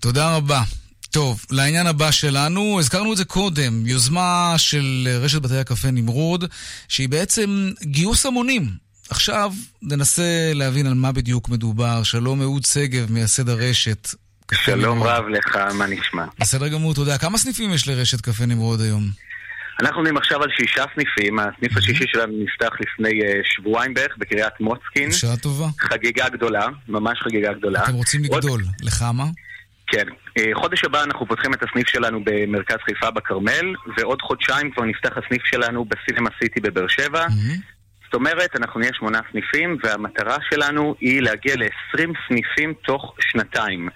[0.00, 0.62] תודה רבה.
[1.10, 6.44] טוב, לעניין הבא שלנו, הזכרנו את זה קודם, יוזמה של רשת בתי הקפה נמרוד,
[6.88, 8.81] שהיא בעצם גיוס המונים.
[9.10, 10.22] עכשיו ננסה
[10.54, 12.02] להבין על מה בדיוק מדובר.
[12.02, 14.08] שלום אהוד שגב, מייסד הרשת.
[14.54, 15.02] שלום.
[15.02, 16.24] רב לך, מה נשמע?
[16.40, 17.18] בסדר גמור, תודה.
[17.18, 19.02] כמה סניפים יש לרשת קפה נמרוד היום?
[19.80, 24.52] אנחנו עומדים עכשיו על שישה סניפים, הסניף השישי שלנו נפתח לפני אה, שבועיים בערך בקריית
[24.60, 25.08] מוצקין.
[25.08, 25.66] בשעה טובה.
[25.80, 27.84] חגיגה גדולה, ממש חגיגה גדולה.
[27.84, 28.62] אתם רוצים עוד- לגדול.
[28.82, 29.24] לכמה?
[29.86, 30.04] כן.
[30.38, 35.10] אה, חודש הבא אנחנו פותחים את הסניף שלנו במרכז חיפה בכרמל, ועוד חודשיים כבר נפתח
[35.24, 37.26] הסניף שלנו בסינמה סיטי בבאר שבע.
[38.12, 43.88] זאת אומרת, אנחנו נהיה שמונה סניפים, והמטרה שלנו היא להגיע ל-20 סניפים תוך שנתיים.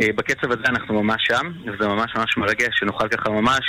[0.00, 3.64] אה, בקצב הזה אנחנו ממש שם, וזה ממש ממש מרגש שנוכל ככה ממש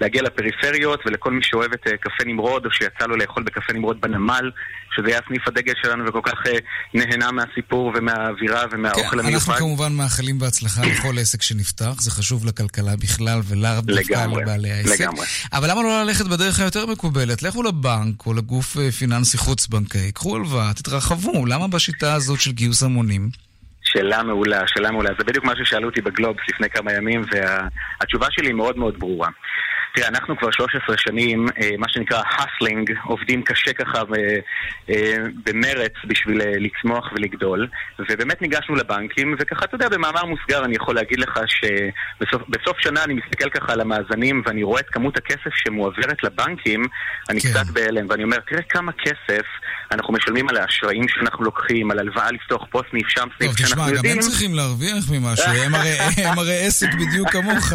[0.00, 4.00] להגיע לפריפריות ולכל מי שאוהב את אה, קפה נמרוד או שיצא לו לאכול בקפה נמרוד
[4.00, 4.50] בנמל,
[4.96, 6.58] שזה יהיה הסניף הדגל שלנו וכל כך אה,
[6.94, 9.58] נהנה מהסיפור ומהאווירה ומהאוכל כן, אנחנו המיוחד.
[9.58, 15.00] כמובן מאחלים בהצלחה לכל עסק שנפתח, זה חשוב לכלכלה בכלל ולאו דווקא לבעלי העסק.
[15.00, 15.26] לגמרי.
[15.52, 17.42] אבל למה לא ללכת בדרך היותר מקובלת?
[17.42, 23.47] לכו לבנק או לגוף פיננסי חוץ-בנקאי, קחו הלוואה, תתרחבו, למה בשיטה הזאת של גיוס המונים?
[23.92, 25.10] שאלה מעולה, שאלה מעולה.
[25.18, 29.28] זה בדיוק מה ששאלו אותי בגלובס לפני כמה ימים, והתשובה שלי היא מאוד מאוד ברורה.
[29.94, 34.14] תראה, אנחנו כבר 13 שנים, אה, מה שנקרא הסלינג, עובדים קשה ככה ב-
[34.90, 40.76] אה, במרץ בשביל אה, לצמוח ולגדול, ובאמת ניגשנו לבנקים, וככה, אתה יודע, במאמר מוסגר אני
[40.76, 45.16] יכול להגיד לך שבסוף בסוף שנה אני מסתכל ככה על המאזנים, ואני רואה את כמות
[45.16, 46.82] הכסף שמועברת לבנקים,
[47.30, 47.48] אני כן.
[47.48, 49.46] קצת בהלם, ואני אומר, תראה כמה כסף
[49.92, 53.90] אנחנו משלמים על האשראים שאנחנו לוקחים, על הלוואה לפתוח פה סניף, שם סניף, טוב, תשמע,
[53.90, 54.02] גם.
[54.04, 57.72] הם צריכים להרוויח ממשהו, הם הרי- עסק בדיוק כמוך.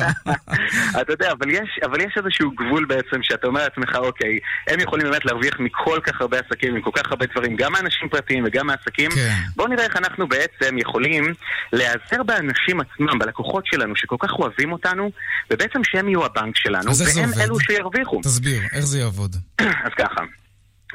[1.01, 5.07] אתה יודע, אבל יש, אבל יש איזשהו גבול בעצם שאתה אומר לעצמך, אוקיי, הם יכולים
[5.09, 9.11] באמת להרוויח מכל כך הרבה עסקים, מכל כך הרבה דברים, גם מאנשים פרטיים וגם מעסקים.
[9.11, 9.33] כן.
[9.55, 11.33] בואו נראה איך אנחנו בעצם יכולים
[11.73, 15.11] להיעזר באנשים עצמם, בלקוחות שלנו, שכל כך אוהבים אותנו,
[15.51, 17.29] ובעצם שהם יהיו הבנק שלנו, והם?
[17.41, 18.21] אלו שירוויחו.
[18.23, 19.35] תסביר, איך זה יעבוד?
[19.85, 20.21] אז ככה.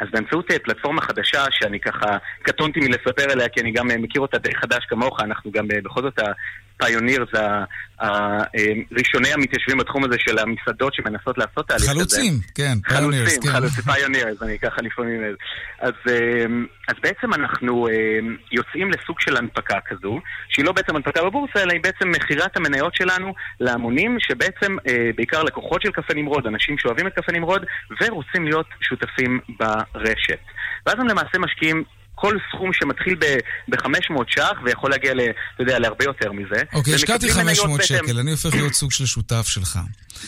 [0.00, 4.22] אז באמצעות אה, פלטפורמה חדשה, שאני ככה קטונתי מלספר עליה, כי אני גם אה, מכיר
[4.22, 6.18] אותה די חדש כמוך, אנחנו גם אה, בכל זאת
[6.80, 7.40] הפיוניר, זה
[8.02, 8.38] אה,
[8.92, 11.92] ראשוני המתיישבים בתחום הזה של המסעדות שמנסות לעשות תהליך כזה.
[11.92, 13.50] חלוצים, כן, pioneers, חלוצים, כן.
[13.50, 15.20] חלוצים, פיוניר, אני ככה לפעמים...
[15.80, 16.44] אז, אה,
[16.88, 17.92] אז בעצם אנחנו אה,
[18.52, 22.94] יוצאים לסוג של הנפקה כזו, שהיא לא בעצם הנפקה בבורסה, אלא היא בעצם מכירת המניות
[22.94, 24.76] שלנו להמונים, שבעצם
[25.16, 27.64] בעיקר לקוחות של קפה נמרוד, אנשים שאוהבים את קפה נמרוד,
[28.00, 30.40] ורוצים להיות שותפים ברשת.
[30.86, 31.84] ואז הם למעשה משקיעים
[32.20, 33.14] כל סכום שמתחיל
[33.70, 33.88] ב-500
[34.28, 36.62] ש"ח ויכול להגיע, ל, אתה יודע, להרבה יותר מזה.
[36.74, 39.78] אוקיי, השקעתי ומקבלים מניות 500 בעצם- שקל, אני הופך להיות סוג של שותף שלך.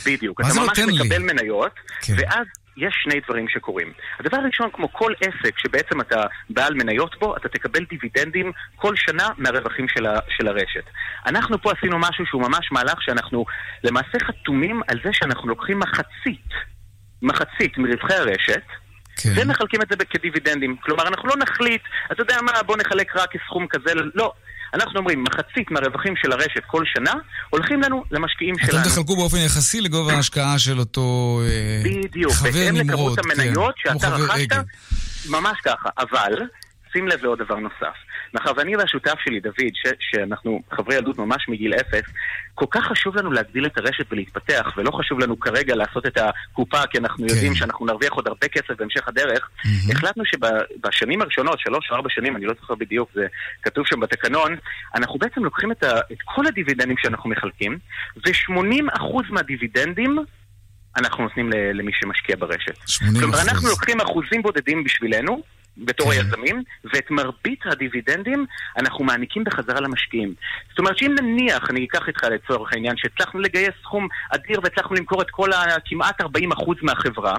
[0.06, 0.40] בדיוק.
[0.40, 1.02] אתה ממש נותן לי?
[1.02, 2.14] מקבל מניות, כן.
[2.16, 3.92] ואז יש שני דברים שקורים.
[4.20, 9.28] הדבר הראשון, כמו כל עסק שבעצם אתה בעל מניות בו, אתה תקבל דיבידנדים כל שנה
[9.38, 10.84] מהרווחים של, ה, של הרשת.
[11.26, 13.44] אנחנו פה עשינו משהו שהוא ממש מהלך שאנחנו
[13.84, 16.48] למעשה חתומים על זה שאנחנו לוקחים מחצית,
[17.22, 18.62] מחצית מרווחי הרשת,
[19.22, 19.32] כן.
[19.36, 20.76] ומחלקים את זה כדיבידנדים.
[20.76, 24.32] כלומר, אנחנו לא נחליט, אתה יודע מה, בוא נחלק רק סכום כזה, לא.
[24.74, 27.12] אנחנו אומרים, מחצית מהרווחים של הרשת כל שנה
[27.50, 28.84] הולכים לנו למשקיעים אתם שלנו.
[28.84, 33.18] תחלקו באופן יחסי לגובה ההשקעה של אותו אה, בדיוק, חבר בהתאם לכמות נמרוד.
[33.18, 34.56] המניות כן, שאתה רכשת.
[35.28, 35.88] ממש ככה.
[35.98, 36.32] אבל,
[36.92, 37.96] שים לב לעוד דבר נוסף.
[38.34, 42.02] מאחר ואני והשותף שלי, דוד, ש- שאנחנו חברי ילדות ממש מגיל אפס,
[42.54, 46.86] כל כך חשוב לנו להגדיל את הרשת ולהתפתח, ולא חשוב לנו כרגע לעשות את הקופה,
[46.86, 47.34] כי אנחנו כן.
[47.34, 49.50] יודעים שאנחנו נרוויח עוד הרבה כסף בהמשך הדרך.
[49.90, 53.26] החלטנו שבשנים הראשונות, שלוש או ארבע שנים, אני לא זוכר בדיוק, זה
[53.62, 54.56] כתוב שם בתקנון,
[54.94, 57.78] אנחנו בעצם לוקחים את, ה, את כל הדיבידנדים שאנחנו מחלקים,
[58.16, 60.18] ו-80% מהדיבידנדים
[60.96, 62.76] אנחנו נותנים למי שמשקיע ברשת.
[62.78, 63.20] 80%.
[63.20, 65.42] כלומר, אנחנו לוקחים אחוזים בודדים בשבילנו,
[65.84, 70.34] בתור היזמים, ואת מרבית הדיבידנדים אנחנו מעניקים בחזרה למשקיעים.
[70.68, 75.22] זאת אומרת שאם נניח, אני אקח איתך לצורך העניין, שהצלחנו לגייס סכום אדיר והצלחנו למכור
[75.22, 75.64] את כל ה...
[75.84, 76.24] כמעט 40%
[76.82, 77.34] מהחברה,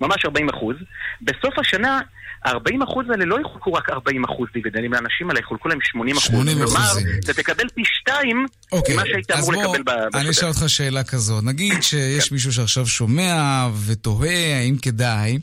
[0.00, 0.76] ממש 40 אחוז.
[1.22, 2.00] בסוף השנה,
[2.44, 6.26] ה-40 אחוז האלה לא יחולקו רק 40 אחוז דיבידנדים לאנשים האלה, יחולקו להם 80 אחוז.
[6.26, 7.06] 80 כלומר, אחוזים.
[7.24, 10.38] אתה תקבל פי שתיים אוקיי, ממה שהיית אמור בוא, לקבל ב- אני בשוטף.
[10.38, 11.44] אשאל אותך שאלה כזאת.
[11.44, 11.82] נגיד כן.
[11.82, 15.38] שיש מישהו שעכשיו שומע ותוהה האם כדאי,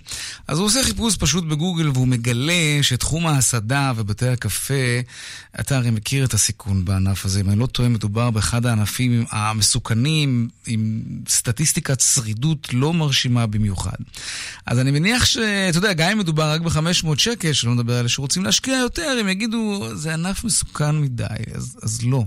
[0.48, 4.74] אז הוא עושה חיפוש פשוט בגוגל והוא מגלה שתחום ההסעדה ובתי הקפה,
[5.60, 10.48] אתה הרי מכיר את הסיכון בענף הזה, אם אני לא טועה, מדובר באחד הענפים המסוכנים,
[10.68, 13.98] עם סטטיסטיקת שרידות לא מרשימה במיוחד.
[14.66, 18.10] אז אני מניח שאתה יודע, גם אם מדובר רק ב-500 שקל, שלא נדבר על אלה
[18.10, 21.24] שרוצים להשקיע יותר, הם יגידו, זה ענף מסוכן מדי,
[21.56, 22.24] אז, אז לא.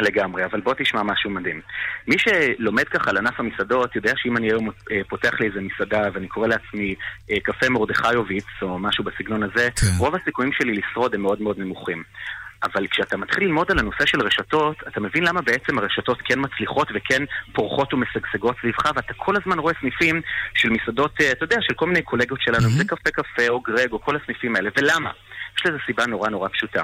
[0.00, 1.60] לגמרי, אבל בוא תשמע משהו מדהים.
[2.08, 6.02] מי שלומד ככה על ענף המסעדות, יודע שאם אני היום אה, פותח לי איזה מסעדה
[6.12, 6.94] ואני קורא לעצמי
[7.30, 9.86] אה, קפה מרדכיוביץ או משהו בסגנון הזה, כן.
[9.98, 12.02] רוב הסיכויים שלי לשרוד הם מאוד מאוד נמוכים.
[12.64, 16.88] אבל כשאתה מתחיל ללמוד על הנושא של רשתות, אתה מבין למה בעצם הרשתות כן מצליחות
[16.94, 17.22] וכן
[17.52, 20.20] פורחות ומשגשגות סביבך, ואתה כל הזמן רואה סניפים
[20.54, 23.60] של מסעדות, אה, אתה יודע, של כל מיני קולגות שלנו, אם זה קפה קפה או
[23.60, 24.70] גרג או כל הסניפים האלה.
[24.76, 25.10] ולמה?
[25.58, 26.82] יש לזה סיבה נורא נורא פשוטה.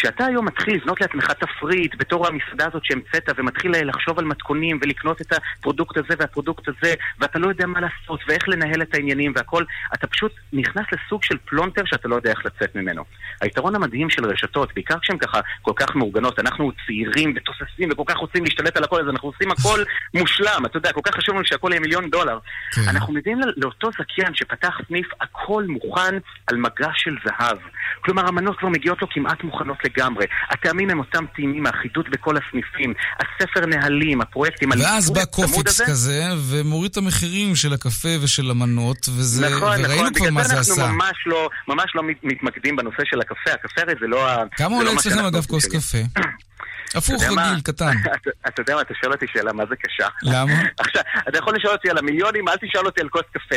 [0.00, 5.20] כשאתה היום מתחיל לבנות לעצמך תפריט בתור המסעדה הזאת שהמצאת ומתחיל לחשוב על מתכונים ולקנות
[5.20, 8.94] את ה product הזה וה product הזה ואתה לא יודע מה לעשות ואיך לנהל את
[8.94, 13.04] העניינים והכל, אתה פשוט נכנס לסוג של פלונטר שאתה לא יודע איך לצאת ממנו.
[13.40, 18.16] היתרון המדהים של רשתות, בעיקר כשהן ככה כל כך מאורגנות, אנחנו צעירים ותוססים וכל כך
[18.16, 19.80] רוצים להשתלט על הכל, אז אנחנו עושים הכל
[20.14, 22.38] מושלם, אתה יודע, כל כך חשוב לנו שהכל יהיה מיליון דולר.
[22.74, 22.82] כן.
[22.88, 26.14] אנחנו מביאים לא- לאותו זכיין שפתח סניף, הכל מוכן
[26.46, 27.58] על מגש של זהב.
[28.00, 30.26] כלומר, המנות כבר מגיעות לו כמעט מוכנות לגמרי.
[30.50, 34.70] הטעמים הם אותם טעימים, האחידות בכל הסניפים, הספר נהלים, הפרויקטים.
[34.70, 35.20] ואז בא
[35.68, 35.84] הזה.
[35.86, 39.48] כזה, ומוריד את המחירים של הקפה ושל המנות, וזה...
[39.50, 40.82] נכון, וראינו נכון, כבר מה בגלל זה זה עשה.
[40.84, 43.50] אנחנו ממש לא, ממש לא מת- מתמקדים בנושא של הקפה.
[43.54, 44.36] הקפה הרי זה לא ה...
[44.56, 45.66] כמה עולה לא מה אצלכם אגב כוס.
[45.66, 45.98] קפה?
[46.94, 47.22] הפוך?
[47.22, 47.92] רגיל, קטן.
[48.48, 50.08] אתה- יודע מה, אתה שואל אותי שאלה מה זה קשה.
[50.22, 50.52] למה?
[50.82, 53.56] עכשיו, אתה יכול לשאול אותי על המיליונים, אל תשאל אותי על כוס קפה.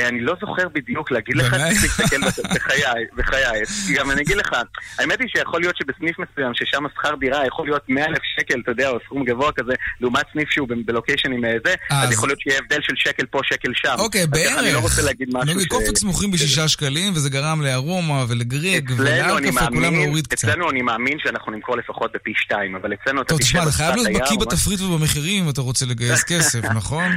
[0.00, 1.72] אה, אני לא זוכר בדיוק להגיד לך, באמת?
[1.80, 2.82] צריך להסתכל בת- בחיי,
[3.16, 3.62] בחיי.
[3.94, 4.50] גם אני אגיד לך,
[4.98, 8.70] האמת היא שיכול להיות שבסניף מסוים, ששם השכר דירה יכול להיות 100 אלף שקל, אתה
[8.70, 12.28] יודע, או סכום גבוה כזה, לעומת סניף שהוא ב location עם אה, זה, אז יכול
[12.28, 13.94] להיות שיהיה הבדל של שקל פה, שקל שם.
[13.98, 14.58] אוקיי, בערך.
[14.58, 15.66] אני לא רוצה להגיד משהו ש...
[15.66, 20.48] קופיקס מוכרים בשישה שקלים, וזה גרם לארומה ולגרג ולאלקפה, כולם להוריד קצת.
[20.48, 23.70] אצלנו אני מאמין שאנחנו נמכור לפחות בפי שתיים, אבל אצלנו אתה טוב, תשב תשמע, אתה
[23.70, 27.10] חייב להיות בקיא בתפריט ובמחירים אם אתה רוצה לגייס כסף, נכון?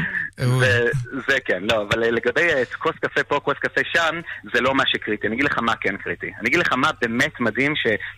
[1.28, 4.20] זה, כן, לא, אבל לגבי אה, כוס קפה פה, כוס קפה שם,
[4.54, 5.28] זה לא מה שקריטי.
[5.28, 6.32] אני אגיד לך מה כן קריטי.
[6.40, 7.74] אני אגיד לך מה באמת מדהים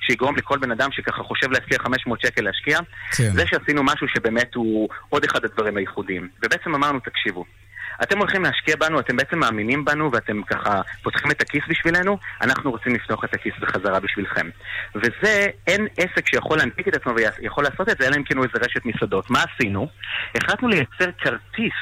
[0.05, 2.79] שיגרום לכל בן אדם שככה חושב להשקיע 500 שקל להשקיע,
[3.11, 3.31] כן.
[3.33, 6.27] זה שעשינו משהו שבאמת הוא עוד אחד הדברים הייחודיים.
[6.43, 7.45] ובעצם אמרנו, תקשיבו,
[8.03, 12.71] אתם הולכים להשקיע בנו, אתם בעצם מאמינים בנו ואתם ככה פותחים את הכיס בשבילנו, אנחנו
[12.71, 14.49] רוצים לפתוח את הכיס בחזרה בשבילכם.
[14.95, 18.45] וזה, אין עסק שיכול להנפיק את עצמו ויכול לעשות את זה, אלא אם כן הוא
[18.45, 19.29] איזה רשת מסעדות.
[19.29, 19.87] מה עשינו?
[20.35, 21.73] החלטנו לייצר כרטיס.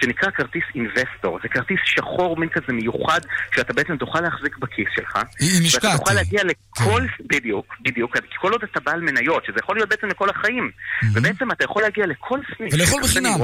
[0.00, 1.38] שנקרא כרטיס אינבסטור.
[1.42, 3.20] זה כרטיס שחור, מין כזה מיוחד,
[3.54, 5.16] שאתה בעצם תוכל להחזיק בכיס שלך.
[5.16, 5.84] עם משקעת.
[5.84, 9.88] ואתה תוכל להגיע לכל, בדיוק, בדיוק, כי כל עוד אתה בעל מניות, שזה יכול להיות
[9.88, 10.70] בעצם לכל החיים.
[11.14, 12.74] ובעצם אתה יכול להגיע לכל סניף.
[12.74, 13.38] ולאכול בחינם.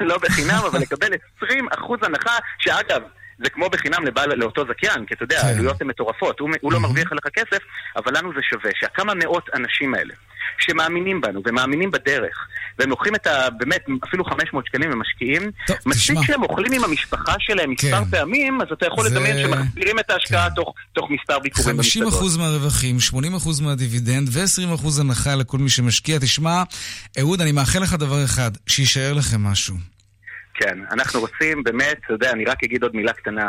[0.00, 1.12] לא בחינם, אבל לקבל
[1.42, 1.46] 20%
[2.02, 3.02] הנחה, שאגב,
[3.38, 5.46] זה כמו בחינם לבעל, לאותו זכיין, כי אתה יודע, כן.
[5.46, 7.62] העלויות הן מטורפות, הוא, הוא לא מרוויח עליך כסף,
[7.96, 8.70] אבל לנו זה שווה.
[8.74, 10.14] שהכמה מאות אנשים האלה,
[10.58, 13.50] שמאמינים בנו ומאמינים בדרך, והם לוקחים את ה...
[13.50, 15.50] באמת, אפילו 500 שקלים ומשקיעים,
[15.86, 16.16] מספיק.
[16.26, 18.10] שהם אוכלים עם המשפחה שלהם מספר כן.
[18.10, 19.16] פעמים, אז אתה יכול זה- כן.
[19.16, 23.14] לדמיין שמחזירים את ההשקעה תוך, תוך מספר ביקורים 50% מהרווחים, 80%
[23.62, 26.18] מהדיבידנד ו-20% הנחה לכל מי שמשקיע.
[26.18, 26.62] תשמע,
[27.20, 29.76] אהוד, אני מאחל לך דבר אחד, שיישאר לכם משהו.
[30.54, 33.46] כן, אנחנו רוצים באמת, אתה יודע, אני רק אגיד עוד מילה קטנה.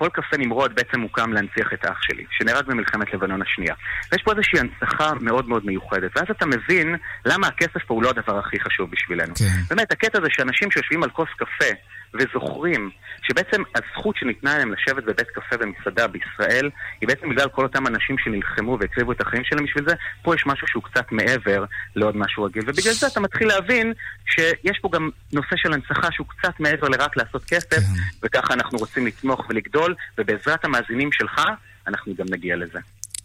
[0.00, 3.74] כל קפה נמרוד בעצם הוקם להנציח את האח שלי, שנהרג במלחמת לבנון השנייה.
[4.12, 8.10] ויש פה איזושהי הנצחה מאוד מאוד מיוחדת, ואז אתה מבין למה הכסף פה הוא לא
[8.10, 9.34] הדבר הכי חשוב בשבילנו.
[9.34, 9.44] כן.
[9.70, 11.74] באמת, הקטע זה שאנשים שיושבים על כוס קפה
[12.14, 12.90] וזוכרים
[13.22, 18.16] שבעצם הזכות שניתנה להם לשבת בבית קפה ומסעדה בישראל היא בעצם בגלל כל אותם אנשים
[18.18, 21.64] שנלחמו והקריבו את החיים שלהם בשביל זה, פה יש משהו שהוא קצת מעבר
[21.96, 22.62] לעוד משהו רגיל.
[22.66, 23.92] ובגלל זה אתה מתחיל להבין
[24.26, 27.82] שיש פה גם נושא של הנצחה שהוא קצת מעבר לרק לעשות כסף,
[28.22, 31.40] וככה אנחנו רוצים לתמוך ולגדול, ובעזרת המאזינים שלך,
[31.88, 32.78] אנחנו גם נגיע לזה.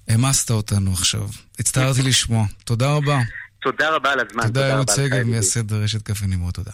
[0.08, 1.28] העמסת אותנו עכשיו.
[1.60, 2.46] הצטערתי לשמוע.
[2.64, 3.20] תודה רבה.
[3.62, 4.44] תודה רבה על הזמן.
[4.48, 5.24] תודה, לך, שגב, ידידי.
[5.24, 6.72] מייסד רשת קפה נמרוד, תודה.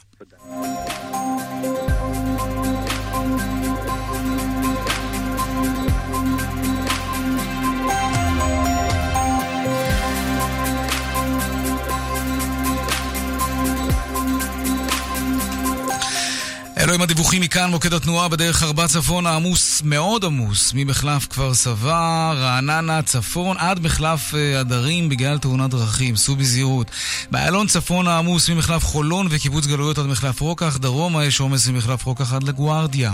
[16.92, 22.34] אלו הם הדיווחים מכאן, מוקד התנועה בדרך ארבע צפון העמוס, מאוד עמוס, ממחלף כפר סבא,
[22.36, 26.92] רעננה, צפון, עד מחלף אה, הדרים בגלל תאונת דרכים, סעו בזהירות.
[27.32, 32.34] באיילון צפון העמוס ממחלף חולון וקיבוץ גלויות עד מחלף רוקח, דרומה יש עומס ממחלף רוקח
[32.34, 33.14] עד לגוארדיה.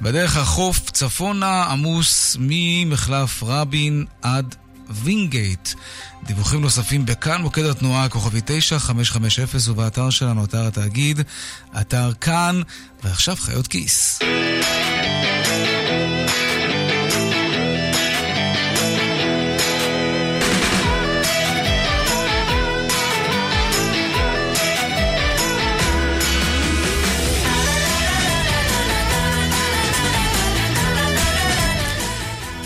[0.00, 4.54] בדרך החוף צפונה עמוס ממחלף רבין עד
[4.90, 5.68] וינגייט.
[6.26, 11.20] דיווחים נוספים בכאן מוקד התנועה כוכבי 9550 ובאתר שלנו, אתר התאגיד,
[11.80, 12.60] אתר כאן,
[13.04, 14.18] ועכשיו חיות כיס.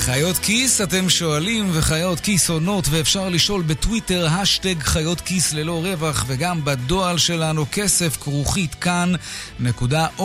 [0.05, 6.25] חיות כיס, אתם שואלים, וחיות כיס עונות, ואפשר לשאול בטוויטר, השטג חיות כיס ללא רווח,
[6.29, 10.23] וגם בדואל שלנו, כסף כרוכית כאן.org.il,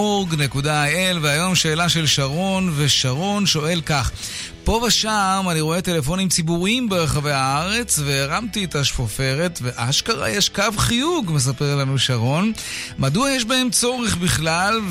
[1.21, 4.11] והיום שאלה של שרון, ושרון שואל כך:
[4.69, 11.31] פה ושם אני רואה טלפונים ציבוריים ברחבי הארץ, והרמתי את השפופרת, ואשכרה יש קו חיוג,
[11.31, 12.51] מספר לנו שרון.
[12.99, 14.81] מדוע יש בהם צורך בכלל,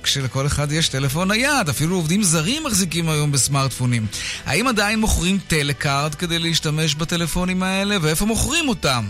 [0.00, 4.06] וכשלכל אחד יש טלפון נייד, אפילו עובדים זרים מחזיקים היום בסמארטפונים.
[4.46, 9.04] האם עדיין מוכרים טלקארד כדי להשתמש בטלפונים האלה, ואיפה מוכרים אותם?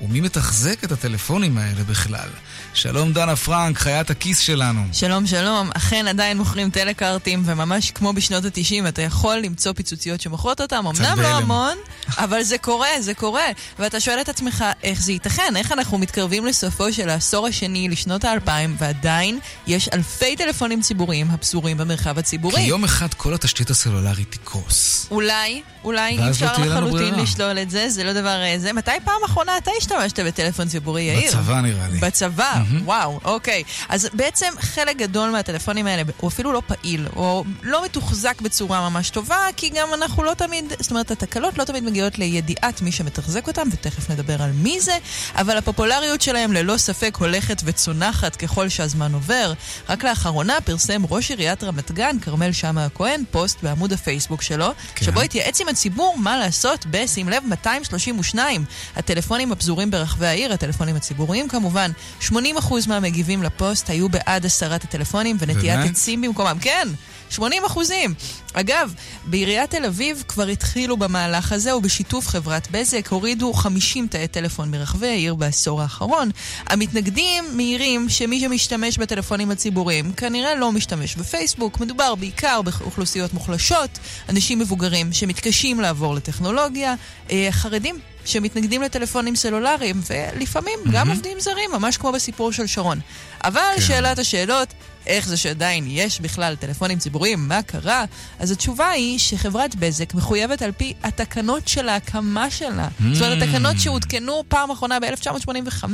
[0.00, 2.28] ומי מתחזק את הטלפונים האלה בכלל?
[2.74, 4.80] שלום דנה פרנק, חיית הכיס שלנו.
[4.92, 10.60] שלום שלום, אכן עדיין מוכרים טלקארטים, וממש כמו בשנות ה-90 אתה יכול למצוא פיצוציות שמוכרות
[10.60, 11.26] אותם, אמנם לא.
[11.28, 11.76] המון,
[12.18, 13.46] אבל זה קורה, זה קורה.
[13.78, 15.56] ואתה שואל את עצמך, איך זה ייתכן?
[15.56, 21.76] איך אנחנו מתקרבים לסופו של העשור השני לשנות האלפיים, ועדיין יש אלפי טלפונים ציבוריים הפזורים
[21.76, 22.62] במרחב כי הציבורי?
[22.62, 25.06] יום אחד כל התשתית הסלולרית תקרוס.
[25.10, 27.14] אולי, אולי לא אפשר לחלוטין.
[27.14, 28.72] לשלול את זה, זה לא דבר אה, זה.
[28.72, 29.87] מתי פעם אחרונה אתה השתמשת
[30.26, 31.30] בטלפון ציבורי, יאיר?
[31.30, 31.98] בצבא נראה לי.
[31.98, 33.62] בצבא, וואו, אוקיי.
[33.88, 39.10] אז בעצם חלק גדול מהטלפונים האלה הוא אפילו לא פעיל, או לא מתוחזק בצורה ממש
[39.10, 43.46] טובה, כי גם אנחנו לא תמיד, זאת אומרת, התקלות לא תמיד מגיעות לידיעת מי שמתחזק
[43.46, 44.98] אותם, ותכף נדבר על מי זה,
[45.34, 49.52] אבל הפופולריות שלהם ללא ספק הולכת וצונחת ככל שהזמן עובר.
[49.88, 55.04] רק לאחרונה פרסם ראש עיריית רמת גן, כרמל שאמה הכהן, פוסט בעמוד הפייסבוק שלו, כן.
[55.04, 58.64] שבו התייעץ עם הציבור מה לעשות בשים לב 232
[58.96, 61.90] הטלפונים הפזורים ברחבי העיר, הטלפונים הציבוריים כמובן.
[62.20, 62.32] 80%
[62.88, 65.90] מהמגיבים לפוסט היו בעד הסרת הטלפונים ונטיית?
[65.90, 66.56] עצים במקומם.
[66.60, 66.88] כן!
[67.30, 68.14] 80 אחוזים.
[68.52, 74.70] אגב, בעיריית תל אביב כבר התחילו במהלך הזה, ובשיתוף חברת בזק הורידו 50 תאי טלפון
[74.70, 76.30] מרחבי העיר בעשור האחרון.
[76.66, 81.80] המתנגדים מעירים שמי שמשתמש בטלפונים הציבוריים כנראה לא משתמש בפייסבוק.
[81.80, 86.94] מדובר בעיקר באוכלוסיות מוחלשות, אנשים מבוגרים שמתקשים לעבור לטכנולוגיה,
[87.30, 93.00] אה, חרדים שמתנגדים לטלפונים סלולריים, ולפעמים גם עובדים זרים, ממש כמו בסיפור של שרון.
[93.44, 93.80] אבל כן.
[93.82, 94.74] שאלת השאלות,
[95.06, 98.04] איך זה שעדיין יש בכלל טלפונים ציבוריים, מה קרה?
[98.38, 102.88] אז התשובה היא שחברת בזק מחויבת על פי התקנות של ההקמה שלה.
[102.88, 103.02] Mm.
[103.12, 105.84] זאת אומרת, התקנות שהותקנו פעם אחרונה ב-1985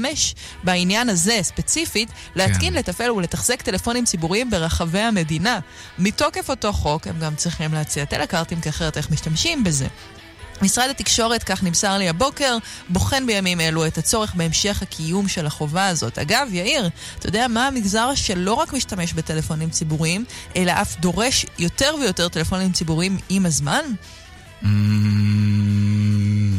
[0.65, 2.79] בעניין הזה ספציפית, להתקין, כן.
[2.79, 5.59] לתפעל ולתחזק טלפונים ציבוריים ברחבי המדינה.
[5.99, 9.87] מתוקף אותו חוק, הם גם צריכים להציע טלקארטים, כי אחרת איך משתמשים בזה.
[10.63, 12.57] משרד התקשורת, כך נמסר לי הבוקר,
[12.89, 16.19] בוחן בימים אלו את הצורך בהמשך הקיום של החובה הזאת.
[16.19, 20.25] אגב, יאיר, אתה יודע מה המגזר שלא רק משתמש בטלפונים ציבוריים,
[20.57, 23.85] אלא אף דורש יותר ויותר טלפונים ציבוריים עם הזמן?
[24.63, 24.67] Mm,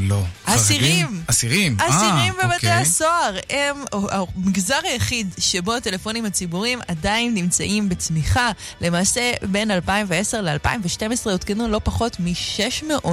[0.01, 0.23] לא.
[0.45, 1.07] אסירים.
[1.07, 1.23] חרדים?
[1.27, 1.77] אסירים.
[1.79, 2.71] אה, אסירים בבתי אוקיי.
[2.71, 8.51] הסוהר הם המגזר היחיד שבו הטלפונים הציבוריים עדיין נמצאים בצמיחה.
[8.81, 13.07] למעשה, בין 2010 ל-2012 הותקנו לא פחות מ-600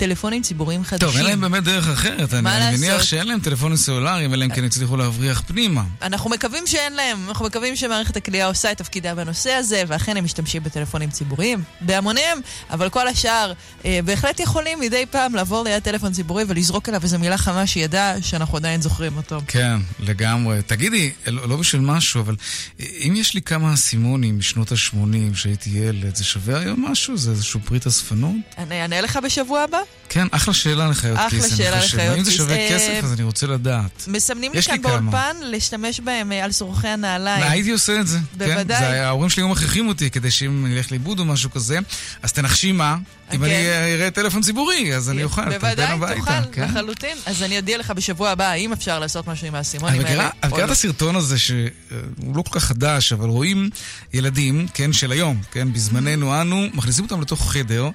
[0.00, 1.08] טלפונים ציבוריים חדשים.
[1.08, 2.34] טוב, אין להם באמת דרך אחרת.
[2.34, 3.02] אני, אני מניח?
[3.02, 5.82] שאין להם טלפונים סלולריים, אלא אם כן הצליחו להבריח פנימה.
[6.02, 10.24] אנחנו מקווים שאין להם, אנחנו מקווים שמערכת הכלייה עושה את תפקידה בנושא הזה, ואכן הם
[10.24, 12.40] משתמשים בטלפונים ציבוריים בהמוניהם,
[12.70, 13.52] אבל כל השאר
[13.84, 18.14] אה, בהחלט יכולים מדי פעם לעבור ליד טלפון ציבורי ולזרוק עליו איזו מילה חמה שידע
[18.20, 19.40] שאנחנו עדיין זוכרים אותו.
[19.46, 20.62] כן, לגמרי.
[20.66, 22.36] תגידי, לא, לא בשביל משהו, אבל
[22.80, 27.16] אם יש לי כמה אסימונים משנות ה-80 שהייתי ילד, זה שווה היום משהו?
[27.16, 28.34] זה איזשהו פריט אספנות?
[28.58, 29.78] אני אענה לך בשבוע הבא.
[30.12, 31.44] כן, אחלה שאלה לחיות אחלה כיס.
[31.52, 31.78] אני שאלה.
[31.78, 32.36] לחיות אם זה כיס.
[32.40, 34.04] שווה אה, כסף, אז אני רוצה לדעת.
[34.08, 34.82] מסמנים לי כאן.
[34.82, 37.42] באולפן להשתמש בהם אה, על סורכי הנעליים.
[37.50, 38.18] הייתי עושה את זה.
[38.36, 38.56] בוודאי.
[38.56, 41.50] כן, זה היה- ההורים שלי היו מכריחים אותי כדי שאם אני אלך לאיבוד או משהו
[41.50, 41.78] כזה,
[42.22, 42.96] אז תנחשי מה?
[43.32, 45.58] אם אני אראה טלפון ציבורי, אז אני אוכל.
[45.58, 46.64] בוודאי, תוכל, כן.
[46.64, 47.16] לחלוטין.
[47.26, 50.28] אז אני אודיע לך בשבוע הבא האם אפשר לעשות משהו עם האסימונים האלה.
[50.28, 50.70] את או מכירה את.
[50.70, 53.70] הסרטון הזה שהוא לא כל כך חדש, אבל רואים
[54.12, 57.88] ילדים, כן, של היום, כן, בזמננו אנו, מכניסים אותם לתוך חדר,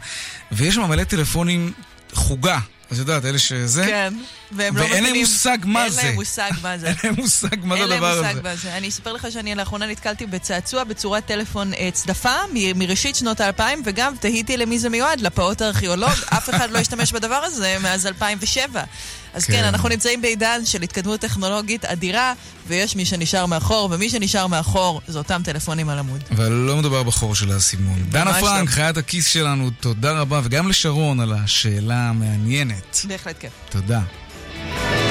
[0.51, 1.71] ויש שם מלא טלפונים
[2.13, 2.59] חוגה.
[2.91, 3.86] את יודעת, אלה שזה...
[3.86, 4.13] כן,
[4.56, 6.01] והם לא ואין להם מבינים- מושג מה אין זה.
[6.03, 6.88] להם מושג מה זה.
[6.89, 8.28] אין להם מושג מה זה אין הדבר להם הזה.
[8.34, 8.78] מושג מה זה.
[8.78, 12.34] אני אספר לך שאני לאחרונה נתקלתי בצעצוע בצורת טלפון אה, צדפה
[12.76, 16.10] מראשית שנות האלפיים, וגם תהיתי למי זה מיועד, לפעוט הארכיאולוג.
[16.38, 18.84] אף אחד לא השתמש בדבר הזה מאז 2007.
[19.34, 19.64] אז כן, כן.
[19.64, 22.34] אנחנו נמצאים בעידן של התקדמות טכנולוגית אדירה,
[22.68, 26.22] ויש מי שנשאר מאחור, ומי שנשאר מאחור זה אותם טלפונים על עמוד.
[26.32, 28.06] אבל לא מדובר בחור של האסימון.
[28.10, 28.76] דנה ממש פרנק, לא.
[28.76, 33.01] חיית הכיס שלנו, תודה רבה, וגם לשרון על השאלה המעניינת.
[33.08, 33.47] בהחלט כן.
[33.70, 34.01] תודה.
[34.74, 35.05] Bye.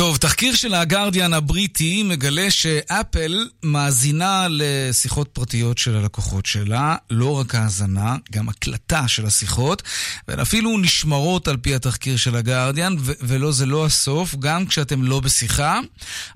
[0.00, 7.54] טוב, תחקיר של הגרדיאן הבריטי מגלה שאפל מאזינה לשיחות פרטיות של הלקוחות שלה, לא רק
[7.54, 9.82] האזנה, גם הקלטה של השיחות,
[10.28, 15.20] והן אפילו נשמרות על פי התחקיר של הגרדיאן, ולא, זה לא הסוף, גם כשאתם לא
[15.20, 15.80] בשיחה.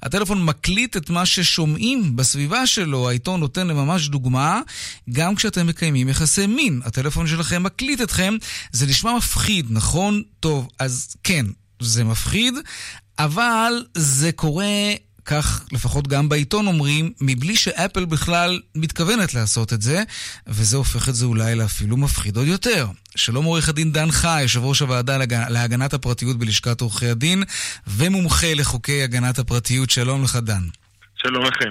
[0.02, 4.60] הטלפון מקליט את מה ששומעים בסביבה שלו, העיתון נותן לממש דוגמה,
[5.12, 6.80] גם כשאתם מקיימים יחסי מין.
[6.84, 8.36] הטלפון שלכם מקליט אתכם,
[8.72, 10.22] זה נשמע מפחיד, נכון?
[10.40, 11.46] טוב, אז כן,
[11.80, 12.54] זה מפחיד,
[13.18, 14.92] אבל זה קורה,
[15.24, 20.02] כך לפחות גם בעיתון אומרים, מבלי שאפל בכלל מתכוונת לעשות את זה,
[20.46, 22.86] וזה הופך את זה אולי לאפילו מפחיד עוד יותר.
[23.16, 27.42] שלום עורך הדין דן חי, יושב ראש הוועדה להג- להגנת הפרטיות בלשכת עורכי הדין,
[27.86, 29.90] ומומחה לחוקי הגנת הפרטיות.
[29.90, 30.62] שלום לך דן.
[31.22, 31.70] שלום לכם.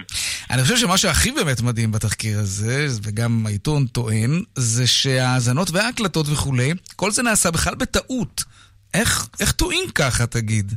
[0.49, 6.73] אני חושב שמה שהכי באמת מדהים בתחקיר הזה, וגם העיתון טוען, זה שההאזנות וההקלטות וכולי,
[6.95, 8.43] כל זה נעשה בכלל בטעות.
[8.93, 10.73] איך, איך טועים ככה, תגיד?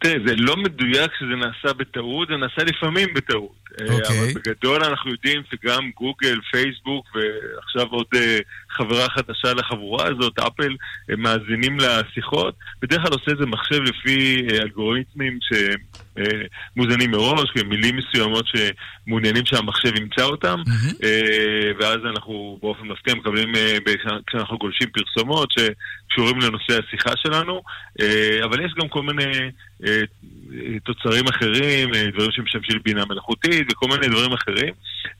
[0.00, 3.63] תראה, זה לא מדויק שזה נעשה בטעות, זה נעשה לפעמים בטעות.
[3.80, 4.18] אה, אוקיי.
[4.18, 8.38] אבל בגדול אנחנו יודעים שגם גוגל, פייסבוק ועכשיו עוד אה,
[8.70, 10.76] חברה חדשה לחבורה הזאת, אפל,
[11.08, 12.54] הם מאזינים לשיחות.
[12.82, 20.22] בדרך כלל עושה איזה מחשב לפי אה, אלגוריתמים שמוזנים מראש, מילים מסוימות שמעוניינים שהמחשב ימצא
[20.22, 20.58] אותם,
[21.04, 23.52] אה, ואז אנחנו באופן מפתיע מקבלים,
[24.26, 27.62] כשאנחנו גולשים פרסומות שקשורים לנושא השיחה שלנו,
[28.44, 29.50] אבל יש גם כל מיני
[30.84, 34.74] תוצרים אחרים, דברים שמשמשים לבינה מלאכותית וכל מיני דברים אחרים.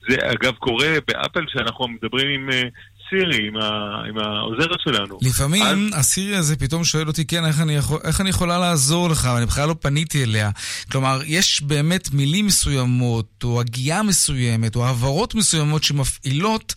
[0.09, 2.61] זה אגב קורה באפל כשאנחנו מדברים עם אה,
[3.09, 5.17] סירי, עם, ה, עם העוזרת שלנו.
[5.21, 9.29] לפעמים הסירי הזה פתאום שואל אותי, כן, איך אני, יכול, איך אני יכולה לעזור לך?
[9.35, 10.49] ואני בכלל לא פניתי אליה.
[10.91, 16.75] כלומר, יש באמת מילים מסוימות, או הגייה מסוימת, או הבהרות מסוימות שמפעילות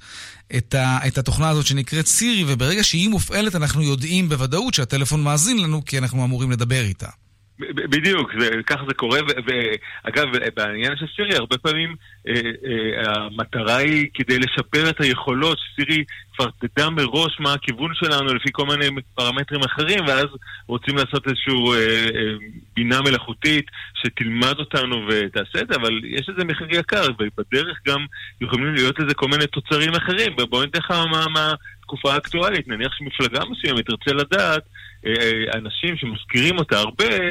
[0.56, 5.62] את, ה, את התוכנה הזאת שנקראת סירי, וברגע שהיא מופעלת אנחנו יודעים בוודאות שהטלפון מאזין
[5.62, 7.08] לנו, כי אנחנו אמורים לדבר איתה.
[7.74, 8.32] בדיוק,
[8.66, 11.96] כך זה קורה, ואגב, בעניין של סירי, הרבה פעמים
[12.28, 16.04] אה, אה, המטרה היא כדי לשפר את היכולות, שסירי
[16.36, 20.26] כבר תדע מראש מה הכיוון שלנו לפי כל מיני פרמטרים אחרים, ואז
[20.66, 22.36] רוצים לעשות איזושהי אה,
[22.76, 28.06] בינה מלאכותית שתלמד אותנו ותעשה את זה, אבל יש לזה מחיר יקר, ובדרך גם
[28.40, 30.32] יכולים להיות לזה כל מיני תוצרים אחרים.
[30.50, 30.90] בואו ניתן לך.
[31.34, 31.54] מה
[31.88, 34.62] התקופה האקטואלית, נניח שמפלגה מסוימת תרצה לדעת
[35.06, 37.30] אה, אה, אנשים שמזכירים אותה הרבה, אה,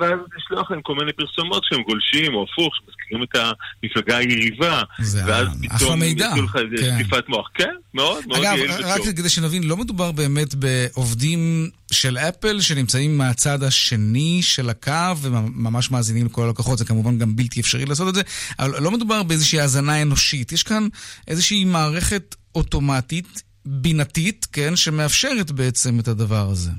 [0.00, 3.52] ואז לשלוח להם כל מיני פרסומות שהם גולשים, או הפוך, שמזכירים את
[3.82, 4.82] המפלגה היריבה,
[5.26, 6.98] ואז פתאום יעשו לך איזה כן.
[6.98, 7.50] שטיפת מוח.
[7.54, 9.12] כן, מאוד, מאוד אגב, יעיל רק וטוב.
[9.12, 16.26] כדי שנבין, לא מדובר באמת בעובדים של אפל שנמצאים מהצד השני של הקו וממש מאזינים
[16.26, 18.22] לכל הלקוחות, זה כמובן גם בלתי אפשרי לעשות את זה,
[18.58, 20.88] אבל לא מדובר באיזושהי האזנה אנושית, יש כאן
[21.28, 26.70] איזושהי מערכת אוטומטית, בינתית, כן, שמאפשרת בעצם את הדבר הזה.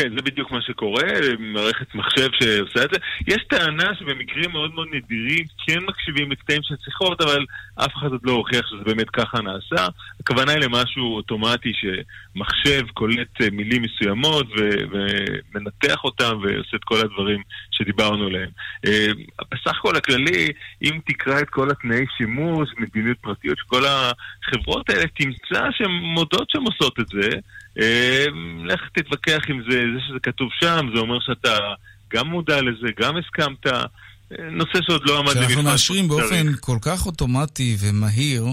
[0.00, 1.02] כן, זה בדיוק מה שקורה,
[1.38, 2.98] מערכת מחשב שעושה את זה.
[3.26, 7.44] יש טענה שבמקרים מאוד מאוד נדירים כן מקשיבים לקטעים של שיחות, אבל
[7.74, 9.88] אף אחד עוד לא הוכיח שזה באמת ככה נעשה.
[10.20, 16.96] הכוונה היא למשהו אוטומטי שמחשב קולט אה, מילים מסוימות ו- ומנתח אותם ועושה את כל
[16.96, 18.50] הדברים שדיברנו עליהם.
[18.86, 19.08] אה,
[19.52, 20.48] בסך הכל הכללי,
[20.82, 26.50] אם תקרא את כל התנאי שימוש, מדיניות פרטיות של כל החברות האלה, תמצא שהן מודות
[26.50, 27.28] שהן עושות את זה.
[27.80, 28.24] אה,
[28.64, 31.58] לך תתווכח עם זה, זה שזה כתוב שם, זה אומר שאתה
[32.12, 33.66] גם מודע לזה, גם הסכמת.
[34.38, 36.52] נושא שעוד לא עמד שאנחנו במבחן מאשרים באופן.
[36.60, 38.46] כל כך אוטומטי ומהיר,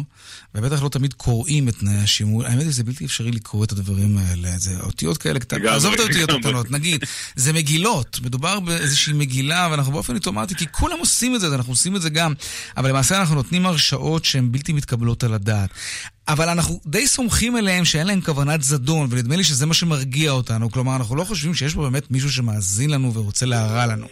[0.55, 4.17] ובטח לא תמיד קוראים את תנאי השימוש, האמת היא, זה בלתי אפשרי לקרוא את הדברים
[4.17, 6.29] האלה, זה אותיות כאלה קטנות, עזוב את האותיות.
[6.29, 7.05] הקטנות, נגיד,
[7.35, 11.95] זה מגילות, מדובר באיזושהי מגילה, ואנחנו באופן אוטומטי, כי כולם עושים את זה, אנחנו עושים
[11.95, 12.33] את זה גם,
[12.77, 15.69] אבל למעשה אנחנו נותנים הרשאות שהן בלתי מתקבלות על הדעת.
[16.27, 20.71] אבל אנחנו די סומכים עליהם שאין להם כוונת זדון, ונדמה לי שזה מה שמרגיע אותנו.
[20.71, 24.07] כלומר, אנחנו לא חושבים שיש פה באמת מישהו שמאזין לנו ורוצה להרע לנו.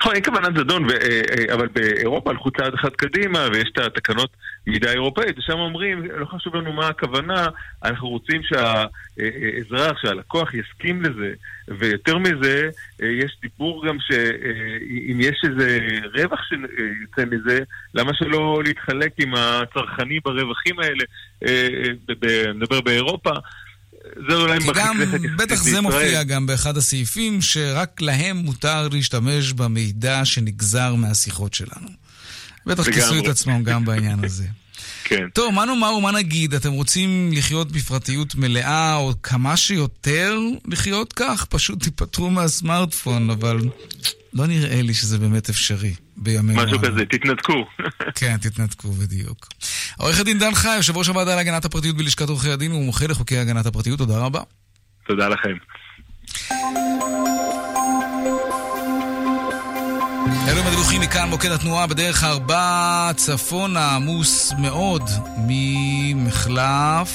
[0.00, 4.30] נכון, אין כוונת זדון, אה, אה, אבל באירופה הלכו צעד אחד קדימה, ויש את התקנות
[4.66, 7.46] מידה אירופאית, ושם אומרים, לא חשוב לנו מה הכוונה,
[7.84, 11.32] אנחנו רוצים שהאזרח, שהלקוח יסכים לזה,
[11.68, 12.70] ויותר מזה,
[13.02, 15.78] אה, יש דיבור גם שאם יש איזה
[16.14, 17.60] רווח שיוצא מזה,
[17.94, 21.04] למה שלא להתחלק עם הצרכני ברווחים האלה,
[22.54, 23.30] מדבר באירופה.
[24.28, 25.80] זה אולי כי מרחיק גם, לכת יחסית בטח זה לישראל.
[25.80, 31.88] מופיע גם באחד הסעיפים, שרק להם מותר להשתמש במידע שנגזר מהשיחות שלנו.
[32.66, 32.90] בטח.
[32.90, 34.46] כיסו את עצמם גם בעניין הזה.
[35.08, 35.28] כן.
[35.34, 36.54] טוב, מה נאמר ומה נגיד?
[36.54, 40.38] אתם רוצים לחיות בפרטיות מלאה, או כמה שיותר
[40.68, 41.44] לחיות כך?
[41.44, 43.60] פשוט תיפטרו מהסמארטפון, אבל
[44.32, 46.62] לא נראה לי שזה באמת אפשרי בימינו.
[46.62, 46.78] משהו.
[46.78, 47.66] כזה, תתנתקו.
[48.20, 49.48] כן, תתנתקו בדיוק.
[49.98, 53.38] עורך הדין דן חי, יושב ראש הוועדה להגנת הפרטיות בלשכת עורכי הדין, הוא מומחה לחוקי
[53.38, 54.40] הגנת הפרטיות, תודה רבה.
[55.06, 55.56] תודה לכם.
[60.48, 65.02] אלו מדיווחים מכאן מוקד התנועה בדרך ארבע צפונה עמוס מאוד
[65.46, 67.10] ממחלף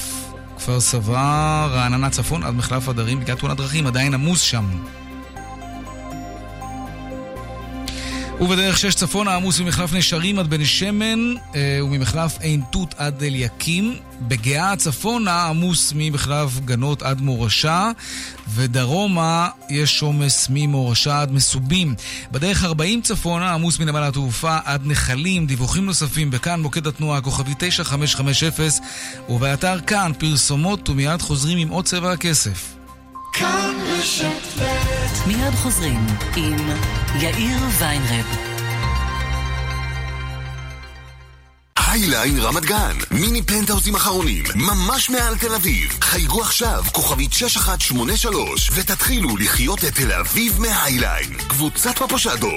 [0.56, 4.64] כפר סבא, רעננה צפון עד מחלף הדרים בגלל תאונת דרכים, עדיין עמוס שם.
[8.40, 13.96] ובדרך שש צפונה עמוס ממחלף נשרים עד בן שמן אה, וממחלף עין תות עד אליקים.
[14.20, 17.90] בגאה צפונה עמוס ממחלף גנות עד מורשה
[18.54, 21.94] ודרומה יש עומס ממורשה עד מסובים.
[22.32, 25.46] בדרך 40 צפונה עמוס מנמל התעופה עד נחלים.
[25.46, 28.50] דיווחים נוספים בכאן מוקד התנועה כוכבי 9550
[29.28, 32.76] ובאתר כאן פרסומות ומיד חוזרים עם עוד צבע הכסף.
[33.32, 33.74] כאן
[35.26, 36.06] מיד חוזרים
[36.36, 36.56] עם
[37.20, 38.26] יאיר ויינרב.
[41.76, 45.98] היליין רמת גן, מיני פנטהאוזים אחרונים, ממש מעל תל אביב.
[46.00, 51.34] חייגו עכשיו, כוכבית 6183, ותתחילו לחיות את תל אביב מהיליין.
[51.48, 52.52] קבוצת פפושדו.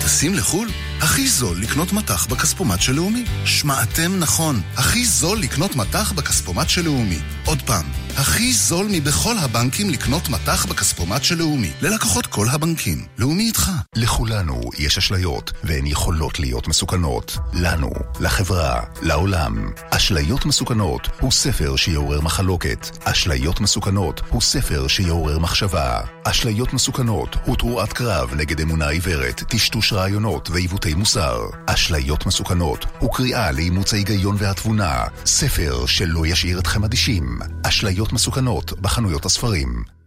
[0.00, 0.68] טסים לחו"ל?
[1.00, 3.24] הכי זול לקנות מטח בכספומט של לאומי.
[3.44, 7.18] שמעתם נכון, הכי זול לקנות מטח בכספומט של לאומי.
[7.44, 7.84] עוד פעם,
[8.16, 11.70] הכי זול מבכל הבנקים לקנות מטח בכספומט של לאומי.
[11.82, 13.06] ללקוחות כל הבנקים.
[13.18, 13.70] לאומי איתך.
[13.96, 17.36] לכולנו יש אשליות, והן יכולות להיות מסוכנות.
[17.52, 17.90] לנו,
[18.20, 19.70] לחברה, לעולם.
[19.90, 22.98] אשליות מסוכנות הוא ספר שיעורר מחלוקת.
[23.04, 26.00] אשליות מסוכנות הוא ספר שיעורר מחשבה.
[26.24, 31.38] אשליות מסוכנות הוא תרועת קרב נגד אמונה עיוורת, טשטוש רעיונות ועיוותי מוסר.
[31.66, 35.04] אשליות מסוכנות הוא קריאה לאימוץ ההיגיון והתבונה.
[35.26, 37.38] ספר שלא ישאיר אתכם אדישים.
[37.62, 39.98] אשליות מסוכנות בחנויות הספרים.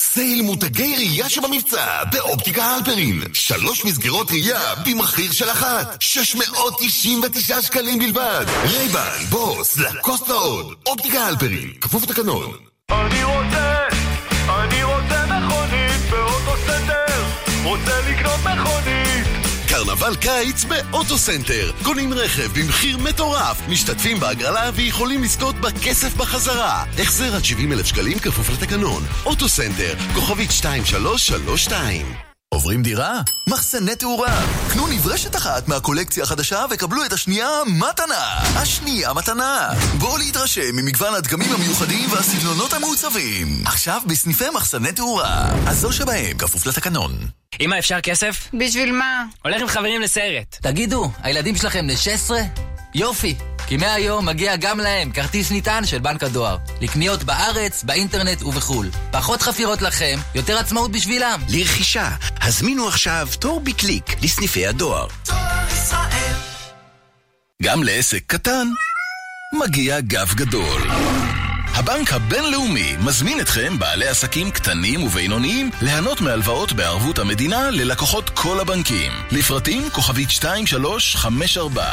[0.00, 3.20] סייל מותגי ראייה שבמבצע באופטיקה הלפרין.
[3.32, 5.96] שלוש מסגרות ראייה במחיר של אחת.
[6.00, 8.46] 699 שקלים בלבד.
[8.62, 10.74] רייבן, בוס, לקוסט ועוד.
[10.86, 12.52] אופטיקה הלפרין, כפוף לתקנון.
[12.90, 13.76] אני רוצה,
[14.48, 17.24] אני רוצה מכונית באוטו סנטר,
[17.64, 19.09] רוצה לקנות מכונית.
[19.70, 21.72] קרנבל קיץ באוטוסנטר.
[21.82, 26.84] קונים רכב במחיר מטורף, משתתפים בהגרלה ויכולים לזכות בכסף בחזרה.
[26.98, 29.02] החזר עד 70 אלף שקלים כפוף לתקנון.
[29.26, 32.14] אוטוסנטר, כוכבית 2332
[32.54, 33.20] עוברים דירה?
[33.48, 34.42] מחסני תאורה.
[34.72, 38.38] קנו נברשת אחת מהקולקציה החדשה וקבלו את השנייה מתנה.
[38.56, 39.68] השנייה מתנה.
[39.98, 43.62] בואו להתרשם ממגוון הדגמים המיוחדים והסגנונות המעוצבים.
[43.66, 45.46] עכשיו בסניפי מחסני תאורה.
[45.66, 47.39] אז שבהם, כפוף לתקנון.
[47.60, 48.48] אמא, אפשר כסף?
[48.54, 49.24] בשביל מה?
[49.44, 50.56] הולך עם חברים לסרט.
[50.62, 52.40] תגידו, הילדים שלכם בני 16?
[52.94, 53.34] יופי,
[53.66, 56.56] כי מהיום מגיע גם להם כרטיס נטען של בנק הדואר.
[56.80, 58.90] לקניות בארץ, באינטרנט ובחו"ל.
[59.10, 61.40] פחות חפירות לכם, יותר עצמאות בשבילם.
[61.48, 62.08] לרכישה,
[62.40, 65.06] הזמינו עכשיו תור בקליק לסניפי הדואר.
[67.62, 68.68] גם לעסק קטן
[69.60, 70.82] מגיע גב גדול.
[71.80, 79.12] הבנק הבינלאומי מזמין אתכם, בעלי עסקים קטנים ובינוניים, ליהנות מהלוואות בערבות המדינה ללקוחות כל הבנקים.
[79.30, 81.84] לפרטים כוכבית 2354.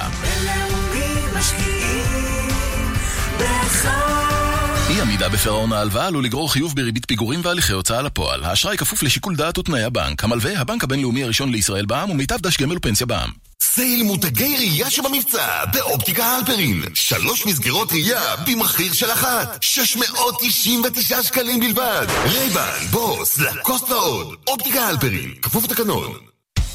[4.89, 8.43] אי עמידה בפירעון ההלוואה עלול לגרור חיוב בריבית פיגורים והליכי הוצאה לפועל.
[8.43, 10.23] האשראי כפוף לשיקול דעת ותנאי הבנק.
[10.23, 13.46] המלווה, הבנק הבינלאומי הראשון לישראל בע"מ ומיטב דש גמל ופנסיה בע"מ.
[13.63, 19.57] סייל מותגי ראייה שבמבצע באופטיקה הלפרין שלוש מסגרות ראייה במחיר של אחת.
[19.63, 22.07] 699 שקלים בלבד.
[22.09, 24.35] רייבן, בוס, לקוסט ועוד.
[24.47, 26.26] אופטיקה הלפרין כפוף לתקנון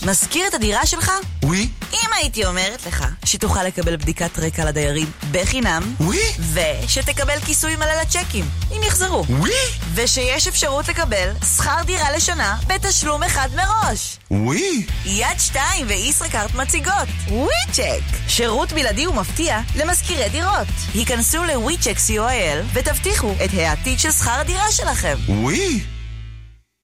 [0.07, 1.13] משכיר את הדירה שלך?
[1.43, 1.69] ווי.
[1.93, 6.19] אם הייתי אומרת לך שתוכל לקבל בדיקת רקע לדיירים בחינם, ווי.
[6.53, 9.51] ושתקבל כיסוי מלא לצ'קים, אם יחזרו, ווי.
[9.95, 14.19] ושיש אפשרות לקבל שכר דירה לשנה בתשלום אחד מראש.
[14.31, 14.87] ווי.
[15.05, 20.69] יד שתיים וישראכרט מציגות ווי צ'ק שירות בלעדי ומפתיע למזכירי דירות.
[20.95, 25.17] היכנסו לווי צ'ק co.il ותבטיחו את העתיד של שכר הדירה שלכם.
[25.29, 25.85] ווי.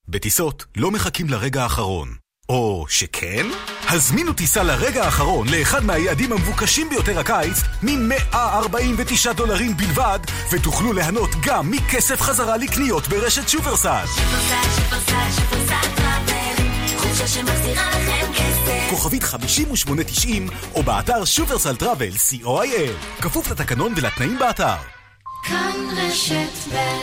[0.09, 2.18] בטיסות לא מחכים לרגע האחרון.
[2.49, 3.47] או שכן?
[3.89, 10.19] הזמינו טיסה לרגע האחרון לאחד מהיעדים המבוקשים ביותר הקיץ מ-149 דולרים בלבד
[10.53, 14.05] ותוכלו ליהנות גם מכסף חזרה לקניות ברשת שופרסל.
[14.07, 18.91] שופרסל, שופרסל, שופרסל טראבל, חופשה שמחזירה לכם כסף.
[18.91, 24.98] כוכבית 5890 או באתר שופרסל טראבל co.il כפוף לתקנון ולתנאים באתר.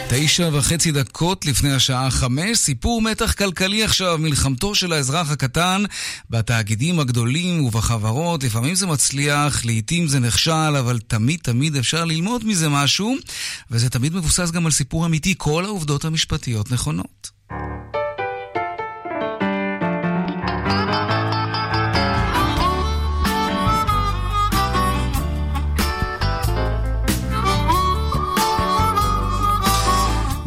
[0.10, 5.84] תשע וחצי דקות לפני השעה חמש, סיפור מתח כלכלי עכשיו, מלחמתו של האזרח הקטן
[6.30, 8.44] בתאגידים הגדולים ובחברות.
[8.44, 13.16] לפעמים זה מצליח, לעיתים זה נכשל, אבל תמיד תמיד אפשר ללמוד מזה משהו,
[13.72, 15.36] וזה תמיד מבוסס גם על סיפור אמיתי.
[15.38, 17.30] כל העובדות המשפטיות נכונות.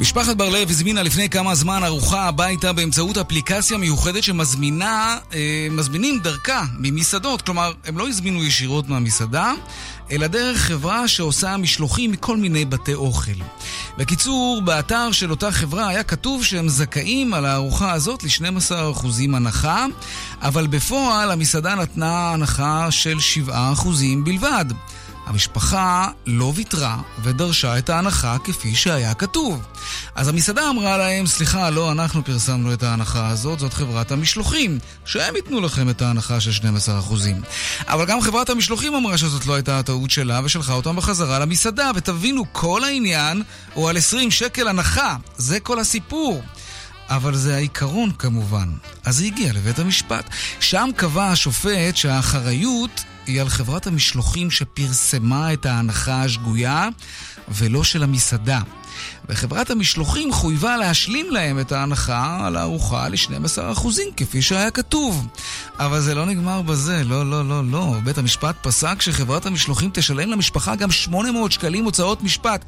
[0.08, 6.64] משפחת בר-לב הזמינה לפני כמה זמן ארוחה הביתה באמצעות אפליקציה מיוחדת שמזמינה, אה, מזמינים דרכה
[6.78, 7.42] ממסעדות.
[7.42, 9.52] כלומר, הם לא הזמינו ישירות מהמסעדה,
[10.10, 13.32] אלא דרך חברה שעושה משלוחים מכל מיני בתי אוכל.
[13.98, 19.86] בקיצור, באתר של אותה חברה היה כתוב שהם זכאים על הארוחה הזאת ל-12% הנחה,
[20.42, 23.50] אבל בפועל המסעדה נתנה הנחה של 7%
[24.24, 24.64] בלבד.
[25.28, 29.62] המשפחה לא ויתרה ודרשה את ההנחה כפי שהיה כתוב.
[30.14, 35.36] אז המסעדה אמרה להם, סליחה, לא אנחנו פרסמנו את ההנחה הזאת, זאת חברת המשלוחים, שהם
[35.36, 37.14] ייתנו לכם את ההנחה של 12%.
[37.86, 42.44] אבל גם חברת המשלוחים אמרה שזאת לא הייתה הטעות שלה ושלחה אותם בחזרה למסעדה, ותבינו,
[42.52, 43.42] כל העניין
[43.74, 46.42] הוא על 20 שקל הנחה, זה כל הסיפור.
[47.10, 48.68] אבל זה העיקרון כמובן.
[49.04, 50.30] אז זה הגיע לבית המשפט.
[50.60, 56.88] שם קבע השופט שהאחריות היא על חברת המשלוחים שפרסמה את ההנחה השגויה
[57.48, 58.60] ולא של המסעדה.
[59.28, 65.26] וחברת המשלוחים חויבה להשלים להם את ההנחה על הארוחה ל-12% כפי שהיה כתוב.
[65.78, 67.94] אבל זה לא נגמר בזה, לא, לא, לא, לא.
[68.04, 72.64] בית המשפט פסק שחברת המשלוחים תשלם למשפחה גם 800 שקלים הוצאות משפט.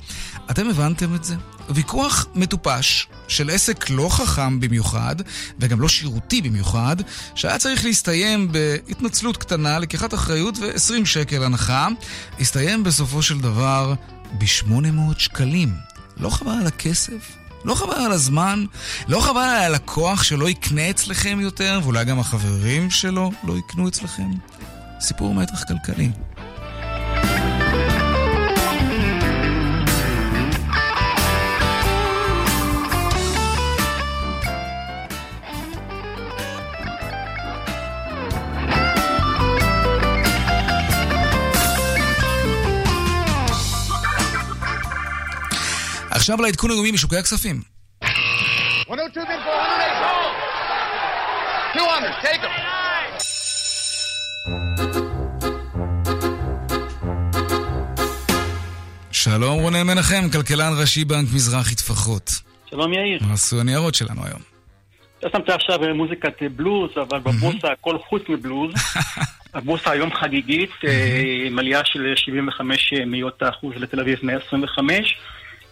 [0.51, 1.35] אתם הבנתם את זה?
[1.71, 5.17] ויכוח מטופש של עסק לא חכם במיוחד,
[5.59, 6.97] וגם לא שירותי במיוחד,
[7.35, 11.89] שהיה צריך להסתיים בהתנצלות קטנה, לקיחת אחריות ו-20 שקל הנחה,
[12.41, 13.95] הסתיים בסופו של דבר
[14.39, 15.90] ב-800 שקלים.
[16.17, 17.37] לא חבל על הכסף?
[17.65, 18.65] לא חבל על הזמן?
[19.09, 24.31] לא חבל על הלקוח שלא יקנה אצלכם יותר, ואולי גם החברים שלו לא יקנו אצלכם?
[25.01, 26.11] סיפור מתח כלכלי.
[46.31, 47.61] עכשיו לעדכון היומי משוקי הכספים.
[48.89, 49.51] 102 bid for
[51.75, 52.49] 108 200, take them.
[59.13, 62.31] שלום רונן מנחם, כלכלן ראשי בנק מזרחי טפחות.
[62.71, 63.19] שלום יאיר.
[63.27, 64.41] מה עשו הניירות שלנו היום?
[65.19, 68.75] אתה שמת עכשיו מוזיקת בלוז, אבל בבורסה הכל חוץ מבלוז.
[69.55, 75.17] הבורסה היום חגיגית, אה, עם עלייה של 75 מאיות האחוז לתל אביב 125,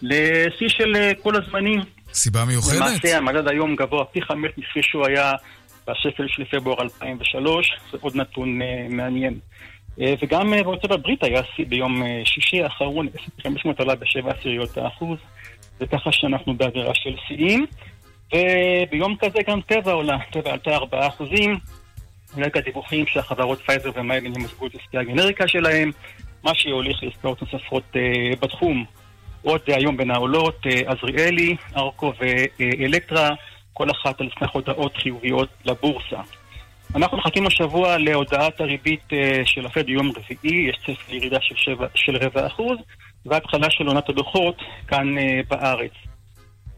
[0.01, 1.79] לשיא של אה, כל הזמנים.
[2.13, 2.75] סיבה מיוחדת?
[2.75, 5.33] למעשה המדד היום גבוה פי חמש מכפי שהוא היה
[5.89, 9.39] בשפל של פברואר 2003, זה עוד נתון uh, מעניין.
[9.99, 14.31] Uh, וגם אה, בארצות הברית היה שיא ביום אה, שישי האחרון, S&P 500 עלה בשבע
[14.31, 15.17] עשיריות האחוז,
[15.79, 17.65] וככה שאנחנו באווירה של שיאים.
[18.33, 21.57] וביום כזה גם טבע עולה, טבע עלתה 4 אחוזים,
[22.37, 25.91] רקע דיווחים שהחברות פייזר ומיילין ימזגו את עסקי הגנריקה שלהם,
[26.43, 28.85] מה שיוליך לעסקאות נוספות uh, בתחום.
[29.41, 32.13] עוד uh, היום בין העולות, uh, עזריאלי, ארקו
[32.59, 33.29] ואלקטרה,
[33.73, 36.21] כל אחת על סמך הודעות חיוביות לבורסה.
[36.95, 39.15] אנחנו מחכים השבוע להודעת הריבית uh,
[39.45, 42.77] של הפד יום רביעי, יש צפי לירידה של, שבע, של רבע אחוז,
[43.25, 44.55] והתחלה של עונת הדוחות
[44.87, 45.15] כאן
[45.49, 45.91] בארץ.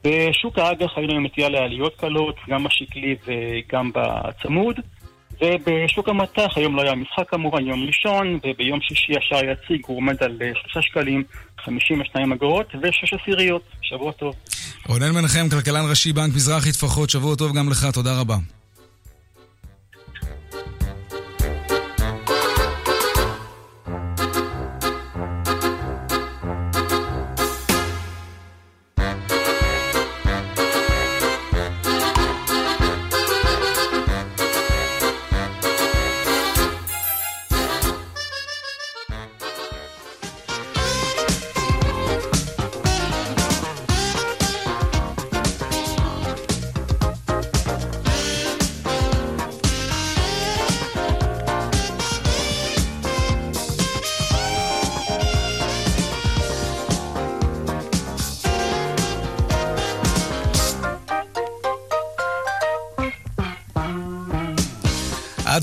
[0.04, 4.80] בשוק האג"ח היינו עם נטייה לעליות קלות, גם בשקלי וגם בצמוד.
[5.42, 10.24] ובשוק המטח, היום לא היה משחק כמובן, יום ראשון, וביום שישי השער יציג, הוא עומד
[10.24, 11.24] על 3 אה, שקלים,
[11.66, 13.62] 52 אגורות ו-6 עשיריות.
[13.82, 14.36] שבוע טוב.
[14.88, 18.61] רונן מנחם, כלכלן ראשי בנק מזרחי טפחות, שבוע טוב גם לך, תודה רבה.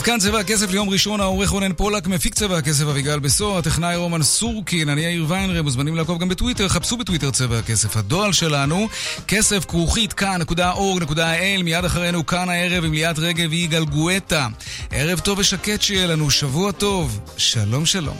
[0.08, 4.22] כאן צבע הכסף ליום ראשון, העורך רונן פולק, מפיק צבע הכסף אביגל בסור, הטכנאי רומן
[4.22, 7.96] סורקין, אני יאיר ויינרם, מוזמנים לעקוב גם בטוויטר, חפשו בטוויטר צבע הכסף.
[7.96, 8.88] הדואל שלנו,
[9.26, 14.48] כסף כרוכית כאן.org.il, מיד אחרינו כאן הערב עם ליאת רגב ויגאל גואטה.
[14.90, 18.16] ערב טוב ושקט שיהיה לנו, שבוע טוב, שלום שלום.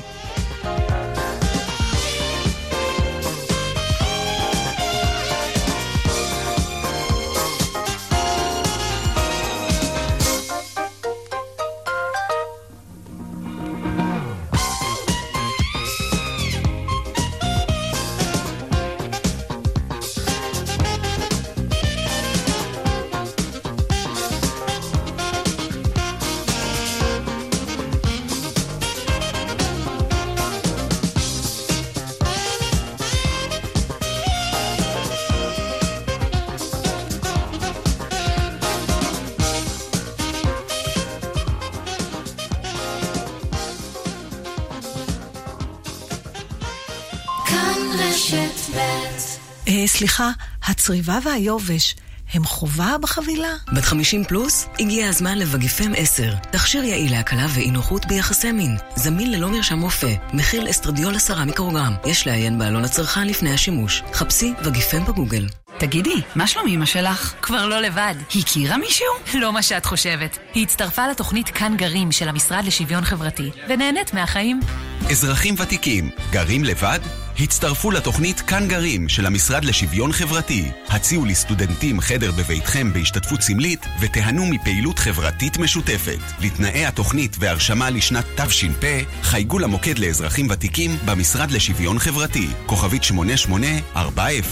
[49.99, 50.31] סליחה,
[50.65, 51.97] הצריבה והיובש
[52.33, 53.49] הם חובה בחבילה?
[53.73, 54.67] בת 50 פלוס?
[54.79, 56.35] הגיע הזמן לווגיפם 10.
[56.51, 58.77] תכשיר יעיל להקלה ואי נוחות ביחסי מין.
[58.97, 60.15] זמין ללא מרשם רופא.
[60.33, 61.95] מכיל אסטרדיול 10 מיקרוגרם.
[62.07, 64.03] יש לעיין בעלון הצרכן לפני השימוש.
[64.13, 65.47] חפשי וגיפם בגוגל.
[65.79, 67.35] תגידי, מה שלום אמא שלך?
[67.43, 68.15] כבר לא לבד.
[68.41, 69.07] הכירה מישהו?
[69.35, 70.39] לא מה שאת חושבת.
[70.55, 74.61] היא הצטרפה לתוכנית כאן גרים של המשרד לשוויון חברתי, ונהנית מהחיים.
[75.11, 77.01] אזרחים ותיקים, גרים לבד?
[77.41, 80.65] הצטרפו לתוכנית כאן גרים של המשרד לשוויון חברתי.
[80.89, 86.19] הציעו לסטודנטים חדר בביתכם בהשתתפות סמלית ותיהנו מפעילות חברתית משותפת.
[86.41, 88.85] לתנאי התוכנית והרשמה לשנת תש"פ,
[89.23, 94.43] חייגו למוקד לאזרחים ותיקים במשרד לשוויון חברתי, כוכבית 8840.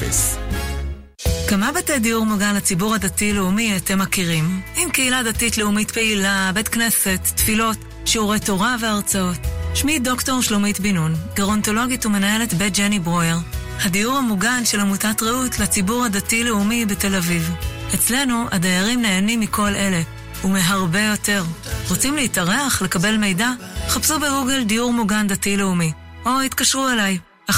[1.48, 4.60] כמה בתי דיור מוגן לציבור הדתי-לאומי אתם מכירים?
[4.76, 9.65] עם קהילה דתית-לאומית פעילה, בית כנסת, תפילות, שיעורי תורה והרצאות.
[9.76, 13.36] שמי דוקטור שלומית בן נון, גרונטולוגית ומנהלת בית ג'ני ברויר,
[13.80, 17.50] הדיור המוגן של עמותת רעות לציבור הדתי-לאומי בתל אביב.
[17.94, 20.02] אצלנו הדיירים נהנים מכל אלה,
[20.44, 21.44] ומהרבה יותר.
[21.88, 23.50] רוצים להתארח, לקבל מידע?
[23.88, 25.92] חפשו בגוגל דיור מוגן דתי-לאומי,
[26.26, 27.18] או התקשרו אליי,
[27.50, 27.54] 1-800-560-560.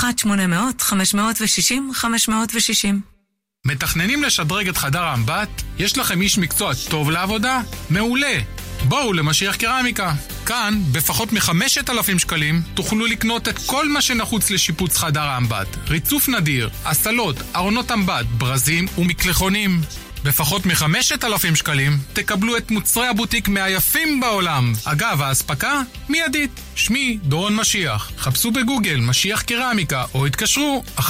[3.66, 5.48] מתכננים לשדרג את חדר האמבט?
[5.78, 7.60] יש לכם איש מקצוע טוב לעבודה?
[7.90, 8.38] מעולה!
[8.84, 10.12] בואו למשיח קרמיקה.
[10.46, 15.76] כאן, בפחות מחמשת אלפים שקלים, תוכלו לקנות את כל מה שנחוץ לשיפוץ חדר האמבט.
[15.88, 19.80] ריצוף נדיר, הסלות, ארונות אמבט, ברזים ומקלחונים.
[20.24, 24.72] בפחות מחמשת אלפים שקלים תקבלו את מוצרי הבוטיק מהיפים בעולם.
[24.84, 26.60] אגב, האספקה מיידית.
[26.74, 28.12] שמי דורון משיח.
[28.18, 31.02] חפשו בגוגל משיח קרמיקה או התקשרו 1-800-50-40-90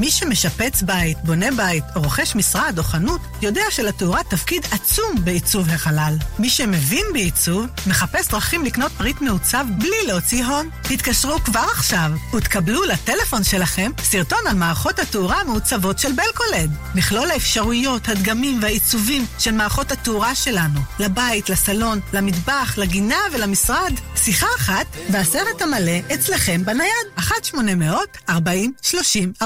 [0.00, 5.68] מי שמשפץ בית, בונה בית, או רוכש משרד או חנות, יודע שלתאורה תפקיד עצום בעיצוב
[5.68, 6.16] החלל.
[6.38, 10.70] מי שמבין בעיצוב, מחפש דרכים לקנות פריט מעוצב בלי להוציא הון.
[10.82, 16.70] תתקשרו כבר עכשיו ותקבלו לטלפון שלכם סרטון על מערכות התאורה המעוצבות של בלקולד.
[16.94, 20.80] מכלול האפשרויות, הדגמים והעיצובים של מערכות התאורה שלנו.
[20.98, 23.92] לבית, לסלון, למטבח, לגינה ולמשרד.
[24.16, 27.06] שיחה אחת והסרט המלא אצלכם בנייד.
[27.18, 29.44] 1-800-40-30-40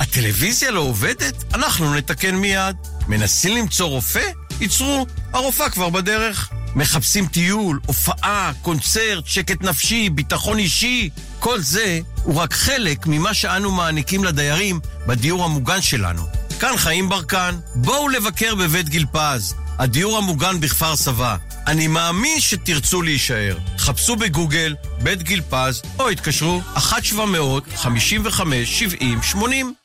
[0.00, 1.54] הטלוויזיה לא עובדת?
[1.54, 2.76] אנחנו נתקן מיד.
[3.08, 4.30] מנסים למצוא רופא?
[4.60, 6.50] ייצרו, הרופאה כבר בדרך.
[6.74, 11.10] מחפשים טיול, הופעה, קונצרט, שקט נפשי, ביטחון אישי.
[11.38, 16.22] כל זה הוא רק חלק ממה שאנו מעניקים לדיירים בדיור המוגן שלנו.
[16.60, 21.36] כאן חיים ברקן, בואו לבקר בבית גיל פז, הדיור המוגן בכפר סבא.
[21.66, 23.56] אני מאמין שתרצו להישאר.
[23.78, 29.36] חפשו בגוגל בית גיל פז, או התקשרו 1-700-55-70-80.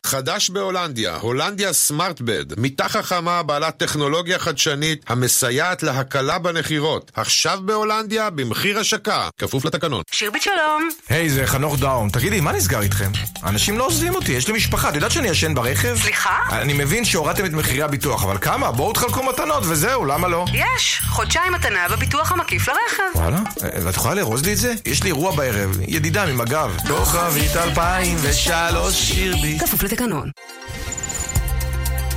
[0.06, 7.12] חדש בהולנדיה, הולנדיה סמארטבד, מיטה חכמה בעלת טכנולוגיה חדשנית המסייעת להקלה בנחירות.
[7.16, 10.02] עכשיו בהולנדיה, במחיר השקה, כפוף לתקנון.
[10.12, 10.90] שירבית שלום.
[11.10, 12.10] היי, זה חנוך דאום.
[12.10, 13.12] תגידי, מה נסגר איתכם?
[13.44, 14.90] אנשים לא עוזבים אותי, יש לי משפחה.
[14.90, 15.98] את יודעת שאני ישן ברכב?
[16.02, 16.38] סליחה?
[16.52, 18.72] אני מבין שהורדתם את מחירי הביטוח, אבל כמה?
[18.72, 20.46] בואו תחלקו מתנות וזהו, למה לא?
[20.54, 23.04] יש, חודשיים מתנה בביטוח המקיף לרכב.
[23.20, 23.40] וואלה?
[23.84, 24.74] ואת יכולה לארוז לי את זה?
[24.86, 26.72] יש לי אירוע בערב, ידידה ממג"ב.
[26.88, 29.60] כוכבית 2003 שירבי.
[29.60, 30.32] כפוף לתקנון.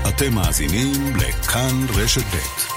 [0.08, 2.73] אתם מאזינים לכאן רשת ב'